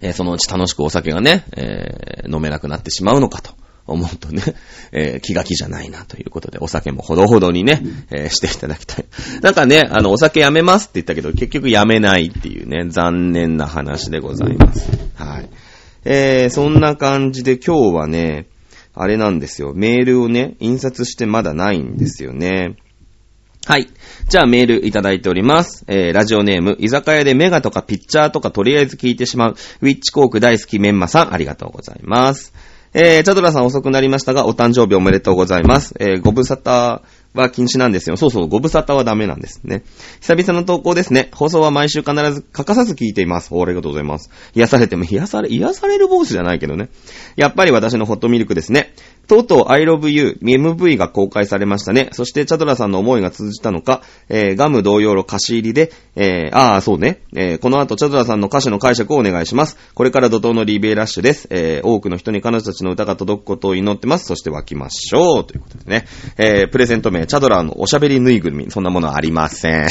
[0.00, 3.52] えー、そのうち楽しくお酒がね、えー、飲めなくなってしまうのかと。
[3.88, 4.42] 思うとね、
[4.92, 9.06] えー、気が気じゃないなということで、お酒もほどほどにね、えー、していただきたい。
[9.40, 14.90] なんかね、あの、お酒やめますって言ったけど、結局やめないっていうね、残念な話でございます。
[15.14, 15.48] はい。
[16.04, 18.46] えー、そんな感じで今日はね、
[18.94, 19.72] あれなんですよ。
[19.74, 22.76] メールをね、印刷してまだないんですよね。
[23.66, 23.88] はい。
[24.28, 25.84] じゃあメールいただいております。
[25.88, 32.52] えー、ラジオネーム、居酒屋でメガとかピッチャーとかとりあえず聞いてしまう、ウィッチコーク大好きメンマさん、ありがとうございます。
[32.94, 35.94] えー、チャドラさん遅くなりましたが、お誕生日おめでとうございます。
[35.98, 37.02] えー、ご無沙汰
[37.34, 38.16] は禁止なんですよ。
[38.16, 39.82] そうそう、ご無沙汰はダメなんですね。
[40.20, 41.28] 久々の投稿ですね。
[41.34, 43.54] 放送は毎週必ず欠かさず聞いています。
[43.54, 44.30] おありがとうございます。
[44.54, 46.88] 癒されても、癒され、癒される坊主じゃないけどね。
[47.36, 48.94] やっぱり私のホットミルクですね。
[49.28, 52.08] とうとう I love you MV が公開されましたね。
[52.12, 57.20] そしてチャドラさんの思いが通じたのか、えー、ガム同様の歌詞入りで、えー、ああ、そうね。
[57.36, 59.76] えー、この後チャドラさんの歌詞の解釈をお願いします。
[59.94, 61.46] これから怒涛のリベラッシュです。
[61.50, 64.24] えー、多くの人に彼女たちの歌が届くことを祈ってます。
[64.24, 65.44] そして湧きましょう。
[65.46, 66.06] ということでね。
[66.38, 68.70] えー、プレゼント名、チャドラのおしゃべりぬいぐるみ。
[68.70, 69.88] そんなものありません。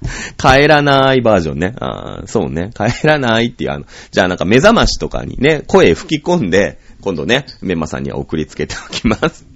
[0.38, 1.74] 帰らないバージョンね。
[1.78, 2.70] あそうね。
[2.74, 9.46] 帰らないっていう、あの、じゃあなんか目覚ましとかにね、声吹き込んで、今度ね、メンマさんには送りつけておきます。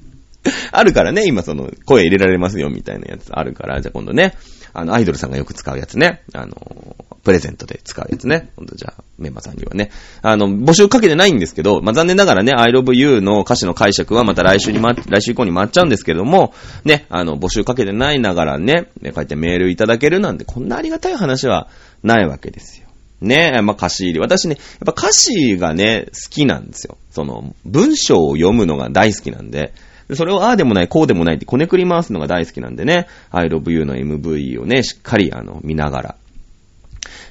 [0.73, 4.35] あるからね、今その、声入れられますよみたいなやつあるから、じゃあ今度ね、
[4.73, 8.51] あの、アイドルさんがよく使うやつね、あの、プレゼントで使うやつね。
[8.57, 16.53] 今度じゃあ、メンマさんにはね、あの、募集かけてないんですけど、まあ、残念ながらね、I love you の歌詞の解釈はまた来週にま、来週以降に回っちゃうんですけども、
[16.85, 21.69] ね、あの、募集かけてないながらね、こうやってメールいただけるなんて、こんなありがたい話は
[22.03, 22.84] ないわけですよ。
[23.25, 24.21] ね、まあ、歌詞入り。
[24.21, 26.97] 私ね、やっぱ歌詞がね、好きなんですよ。
[27.11, 29.73] その、文章を読むのが大好きなんで、
[30.13, 36.17] それをああでもない、こうでもないってこねくり回すのが大好きなんでね、I love you の MV をね、しっかりあの、見ながら。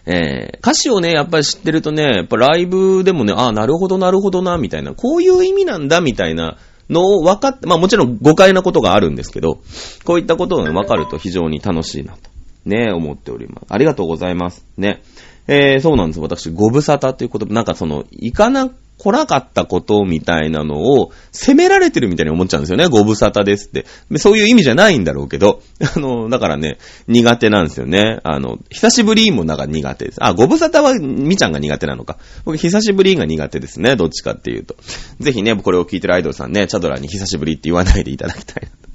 [0.06, 6.58] えー、歌詞をね、やっぱり知ってるとね、やっぱライブでもね、ああ、なるほどなるほどな、みたいな、こういう意味なんだ、みたいな
[6.90, 9.60] のを分かって、まあもちろん誤解なことがあるんですけど、
[10.04, 12.30] こういったことが分かると非常に楽しいなと、
[12.66, 13.66] ね、思っております。
[13.70, 14.66] ありがとうございます。
[14.78, 15.02] ね。
[15.48, 16.20] えー、そうなんです。
[16.20, 22.88] 私、ご無沙汰ということなんかその、行かな来なかったことみたいなのを責められてるみたいに思っちゃうんですよね。
[22.88, 23.86] ご無沙汰ですって。
[24.18, 25.62] そういう意味じゃないんだろうけど、
[25.96, 28.20] あの、だからね、苦手なんですよね。
[28.24, 30.24] あの、久しぶりもなんか苦手です。
[30.24, 32.18] あ、ご無沙汰はみちゃんが苦手なのか。
[32.46, 33.98] 僕、久しぶりが苦手ですね。
[33.98, 34.76] どっちかっていうと。
[35.20, 38.93] ぜひね、これを聞いてるアイドルさんね、チャドラに久しぶりって言わないでいただきたいなと。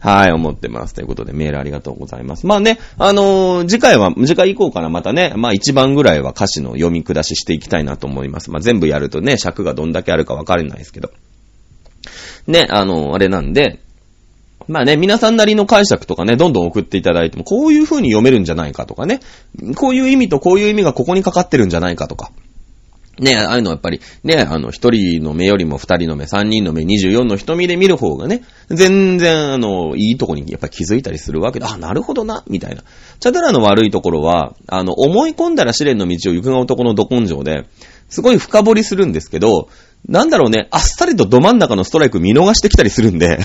[0.00, 0.94] はい、思ってます。
[0.94, 2.46] ということで、メールありがとうございます。
[2.46, 8.50] まあね、あのー、次回は、次回以降からまたね、まあ一番ぐらいは歌詞の読み下ししていきたいなと思います。
[8.50, 11.10] まあ全部やるとね、尺がどんだけあるかわかれないですけど。
[12.46, 13.80] ね、あのー、あれなんで、
[14.68, 19.20] まあね、皆さんなりの解釈とかね、どんどん送っていただいても、こういう風に読めるんじゃないかとかね、
[19.76, 22.30] こういう意味とこういう意味がここにかかってるんじゃないかとか、
[23.18, 32.82] ね、ああいうのはやっぱり、ね、あの、一人の目よりも二人の目、三人の目、二十四の瞳で見る方がね、全然、あの、いいとこにやっぱ気づいたりするわけで、あ、なるほどな、みたいな。
[33.20, 37.64] チャドラの悪いところは、あの、思い込んだら試練の道を行くが男のど根性で、
[38.08, 39.68] すごい深掘りするんですけど、
[40.06, 43.38] なんだろうね、あっさりとど真ん中のストライク見逃してきたりするんで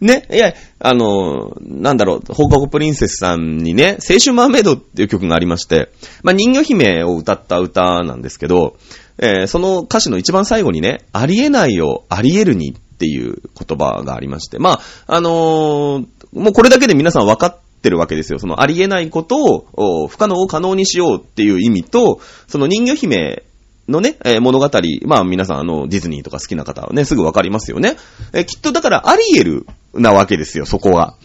[0.00, 5.90] ね、いや、あの、なんだろう、放課後プリンセスさんにね、青春マーメイドっていう曲がありまして、
[6.22, 8.76] まあ、人魚姫を歌った歌なんですけど、
[9.18, 18.38] えー、その歌詞の一番最後にね、ありえないよ、ありえるにっていう言葉がありまして、まあ、あのー、もうこれだけで皆さん分かってるわけですよ。
[18.38, 23.42] そのありえないことを、不可能を可能にしようっていう意味と、その人魚姫
[23.90, 24.70] のね、えー、物語、
[25.04, 27.96] まあ皆さんあの、ディズニーとか好きな方はね、すぐわかりますよね。
[28.32, 31.16] えー、きっとだからあり得るなわけですよ、そこは。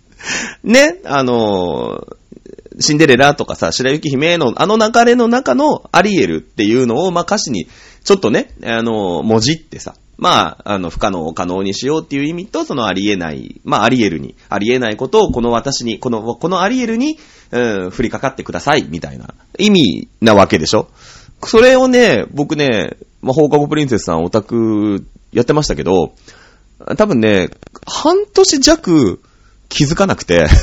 [0.64, 2.16] ね、あのー、
[2.80, 7.68] シンデレラとかさ、白雪姫のあの流れの中のアリエルっていうのを、まあ、歌詞に
[8.04, 17.18] ちょっとね、あの、文字ってさ、まあ、あの、不可能を可能にしようっていう意味と、そのありえない、まあ、アリエルに、ありえないことをこの私に、この、このアリエルに、
[17.50, 20.88] うん、振りかかってください、みたいな意味なわけでしょ
[21.42, 26.14] それをね、僕ね、まあ、放課後プリンセスさんオタクやってましたけど、
[26.96, 27.50] 多分ね、
[27.86, 29.20] 半年弱
[29.68, 30.46] 気づかなくて。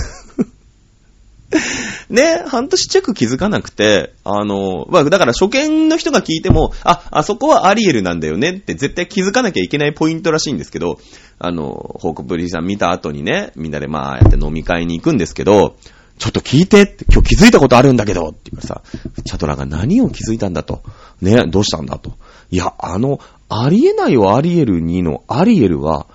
[2.10, 11.00] ね、半年弱気づかなくて、あの、まあ、だから初見の人が聞いても、あ、あそこはアリエルなんだよねって絶対気づかなきゃいけないポイントらしいんですけど、
[11.40, 15.76] あの、ホークプリンセスさん見た後にね、みんなでまあやって飲み会に行くんですけど、
[16.24, 18.82] ちょっと聞いてって、今日気づいたことあるんだけどって言うからさ、
[19.26, 20.82] チャトラが何を気づいたんだと。
[21.20, 22.14] ね、どうしたんだと。
[22.50, 23.20] いや、あの、
[23.50, 26.08] ありえないよ、アリエル2のアリエルは、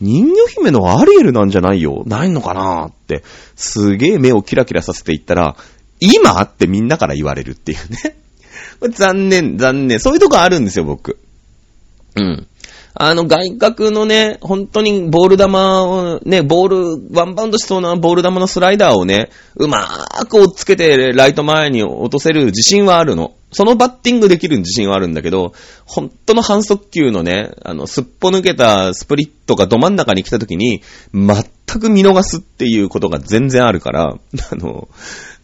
[0.00, 3.24] 人魚姫のアリエルなんじゃないよないのかなって、
[3.56, 5.56] すげえ目をキラキラさせていったら、
[5.98, 8.16] 今ってみんなから言われるっていうね。
[8.94, 9.98] 残念、残念。
[9.98, 11.18] そういうとこあるんですよ、僕。
[12.14, 12.46] うん。
[12.98, 23.35] あの外角のね、本当にボール球をね、ボール、ワンバウンドしそうなボール球のスライダーをね、うまーく追っつけてライト前に落とせる自信はあるの。
[23.52, 25.52] そのバッティングできる自信はあるんだけど、
[25.84, 30.82] 本当の反則球のね、あの、すっぽ抜けたスプリットがど真ん中に来た時に、
[31.14, 34.18] 全く見逃すっていうことが全然あるから、
[34.50, 34.88] あの、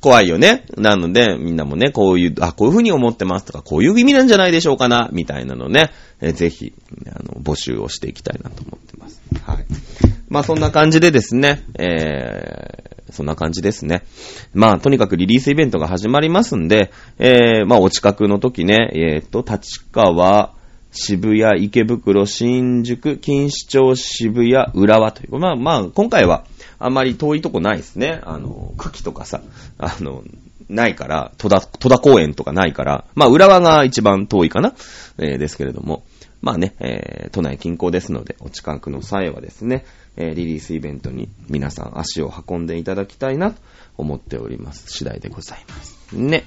[0.00, 0.64] 怖いよね。
[0.76, 6.72] なので、みんなもね、こういう、あ、こういう風に思ってますとか、こういう意味なんじゃないでしょうかな、みたいなのね、えぜひ、
[7.06, 9.22] あの、募集をしていきたいなと思ってます。
[9.44, 9.66] はい。
[10.28, 14.02] まあ、そんな感じでですね、えー、そんな感じですね。
[14.54, 20.54] まあ、とにかくリリースイベントが始まりますんで、えー、まあ、お近くの時ね、えっ、ー、と、立川、
[20.92, 25.38] 渋谷、池袋、新宿、錦糸町、渋谷、浦和という。
[25.38, 26.44] まあまあ、今回は、
[26.78, 28.20] あんまり遠いとこないですね。
[28.24, 29.40] あの、久喜とかさ、
[29.78, 30.22] あの、
[30.68, 34.74] ないから、戸田、戸田公園とかないから、まあ、浦和が一番遠いかな、
[35.18, 36.02] えー、ですけれども、
[36.42, 39.84] まあね、えー、都内近郊ですので、お近くの際はですね、
[40.16, 43.62] えー、リリースイベントに皆さん足を運んでいただきたいなと
[43.96, 44.90] 思っております。
[44.90, 45.96] 次第でございます。
[46.12, 46.44] ね。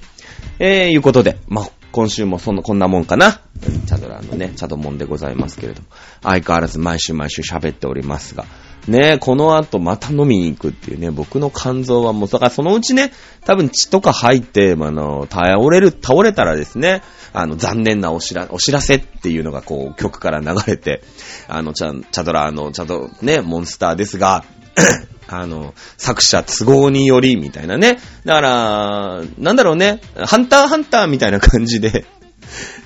[0.58, 3.40] えー、いうことで、まあ、今週もその、こんなもんかな。
[3.86, 5.88] チャドラーのね、チャドモンでございますけれども、
[6.22, 8.44] 相変わらず毎週毎週喋っておりますが、
[8.88, 13.12] ね、この後また飲みに行くっていうね、僕の肝臓はもう、だからそのうちね、
[13.44, 21.02] 多分血とか入って、あの、倒れる、倒れたらですね、あの、残念なお知ら、お知らせっていうのがこう、曲から流れて、
[21.48, 24.44] あの、チャ、チャドラーの、チャド、ね、モンスターですが、
[25.28, 27.98] あの、作者都合により、みたいなね。
[28.24, 32.04] だから、なんだろうね、ハンターハンターみたいな感じで、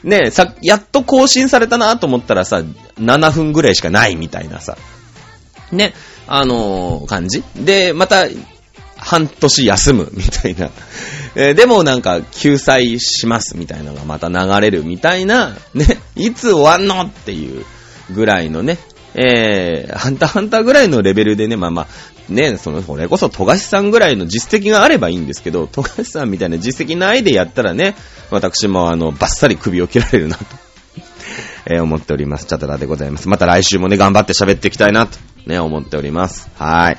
[0.02, 2.62] ねえ、さ、やっと更新されたなと思ったらさ、
[2.98, 4.78] 7分ぐらいしかないみたいなさ、
[5.72, 5.94] ね、
[6.26, 7.42] あのー、感じ。
[7.56, 8.26] で、また、
[8.96, 10.70] 半年休むみたいな。
[11.34, 17.64] えー、でもなんか、救済しますみたいなのがまた流れるみたいな、ね、いつ終わんのっていう
[18.12, 18.78] ぐらいのね、
[19.14, 21.86] えー、ハンターハンターぐらいのレベルでね、まあまあ、
[22.32, 27.96] ね、その、これこそ、富樫さんぐらいの実績があればいいんですけど、富樫さんみたいな実績ないでやったらね、
[28.30, 30.44] 私もあの、バッサリ首を切られるなと
[31.66, 32.46] えー思っております。
[32.46, 33.28] チャドラでございます。
[33.28, 35.18] また来週もね、頑張って喋っていきたいなと、
[35.50, 36.50] ね、思っております。
[36.54, 36.98] はい。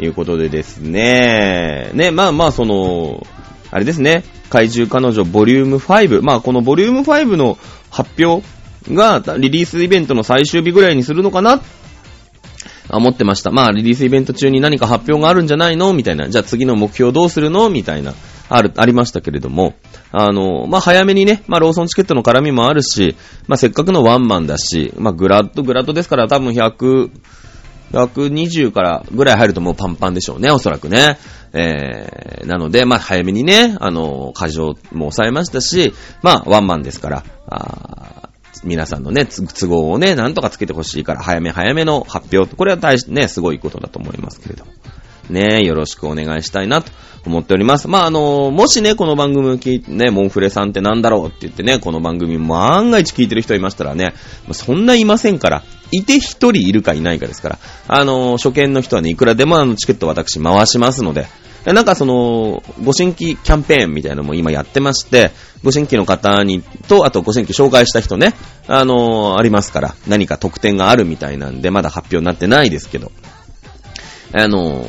[0.00, 3.26] いうことでですね、ね、まあまあ、その、
[3.70, 6.22] あれですね、怪獣彼女ボリューム5。
[6.22, 7.58] まあ、このボリューム5の
[7.90, 8.46] 発表
[8.94, 11.60] が、リリースイベントの最終日ぐらいにするのかな？
[12.90, 13.50] 思ってました。
[13.50, 15.92] まあ、リリースイベント中に何か発表があるんじゃないの？
[15.92, 16.28] みたいな。
[16.30, 17.68] じゃあ次の目標どうするの？
[17.68, 18.14] みたいな。
[18.48, 19.74] ある、ありましたけれども。
[20.10, 23.14] あの、まあ、早めにね、まあ、ローソンチケットの絡みもあるし、
[23.46, 27.10] まあ、せっかくのワンマンだし、まあ、グラッド、グラッドですから多分100、
[27.92, 31.18] 120からぐらい入るともうパンパンでしょうね、おそらくね。
[31.52, 38.28] えー、なので、まあ、早めにね、あの、過剰も抑えましたし、まあ、ワンマンですから、あ
[38.64, 42.54] 皆さんのね、都合をね、なんとかつけてほしいから、早め早めの発表。
[42.54, 44.72] これは大し、ね、すごいことだと思いますけれども。
[45.30, 46.90] ね、よろしくお願いしたいなと
[47.26, 47.88] 思っております。
[47.88, 54.14] まあ、あの、もしね、この番組聞いてね、モンフレさんってなんだろうって言ってね、この番組万が一聞いてる人いましたらね、
[54.52, 57.58] そんないませんから、いて一人いるかいないかですから、
[57.88, 61.26] あの、初見の人はね、いくらでもあのチケット私回しますので、
[61.64, 68.34] なんかその、ご新規キャンペーンみたいなのも今やってまして、ご新規の方に、と、あとご新規紹介した人ね、
[68.68, 73.10] あのありますから、何か特典があるみたいなんで、まだ発表になってないですけど、
[74.32, 74.84] あの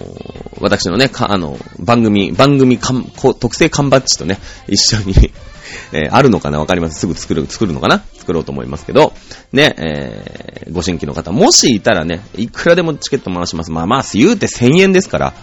[0.60, 5.14] 私のね、か、あの、番組、番組かん、こ特製缶バッジとね、 一緒に、
[5.94, 7.00] えーあるのかなわかります。
[7.00, 9.14] すぐ作る、作るのかな作ろうと思いますけど、
[9.54, 13.72] ね、えーご新規の方、もしいたらね、いくらでもチケット回します。
[13.72, 15.34] まあまあ、言うて1000円ですから、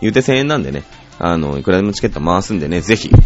[0.00, 0.84] 言うて1000円なんでね、
[1.18, 3.22] あの、いくらでもチケット回すんでね、ぜひ、あの、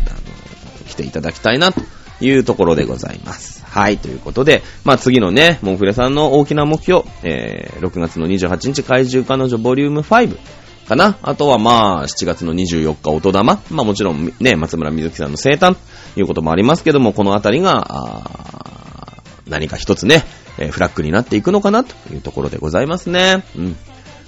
[0.89, 1.83] 来ていただきたいな、と
[2.21, 3.65] というところでございます。
[3.65, 10.39] はい、ということで、まあ次のね、モンフレさんの大きな目標、えー、6月の28日怪獣彼女ボリューム5
[10.87, 11.19] かな？
[11.23, 13.63] あとはまあ、7月の24日音玉。
[13.71, 20.25] まあもちろんね、松村瑞希さんの生誕ということもありますけども、このあたりが、あー何か一つね、
[20.59, 21.85] えーフラッグになっていくのかな？
[21.85, 23.45] というところでございますね。
[23.57, 23.77] うん。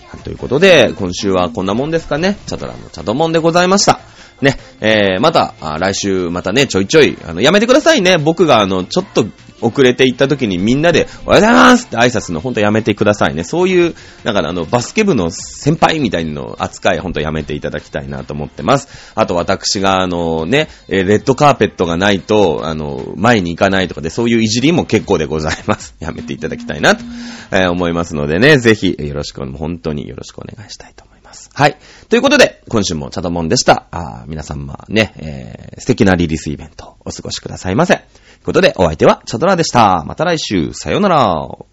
[0.08, 2.36] はいということで、今週はこんなもんですかね。
[2.46, 4.00] チャドラのチャドモンでございました。
[4.42, 8.18] ね、えー、また、来週またね、ちょいちょい、あの、やめてくださいね。
[8.18, 9.24] 僕があの、ちょっと
[9.62, 13.44] 遅れて行った時にみんなで、おはようございますって挨拶のほんとやめてくださいね。
[13.44, 19.12] そういう、なんかあの、バスケ部の先輩みたいの扱い、ほんとやめていただきたいなと思ってます。
[19.14, 25.94] あと私があのね、レッドカーペットがないと、あの、前に行かないとかで、そういういじりも結構でございます。
[26.00, 27.04] やめていただきたいなと、
[27.52, 31.11] えー思いますのでね、ぜひ、よろしく、本当によろしくお願いしたいと思います。
[31.54, 31.76] はい。
[32.08, 33.86] ということで、今週もチャドモンでした。
[33.90, 37.94] あー皆様ね、えー素敵なリリースイベントをお過ごしくださいませ。
[37.94, 38.06] という
[38.44, 40.04] ことで、お相手はチャドラでした。
[40.04, 41.64] また来週、さようなら。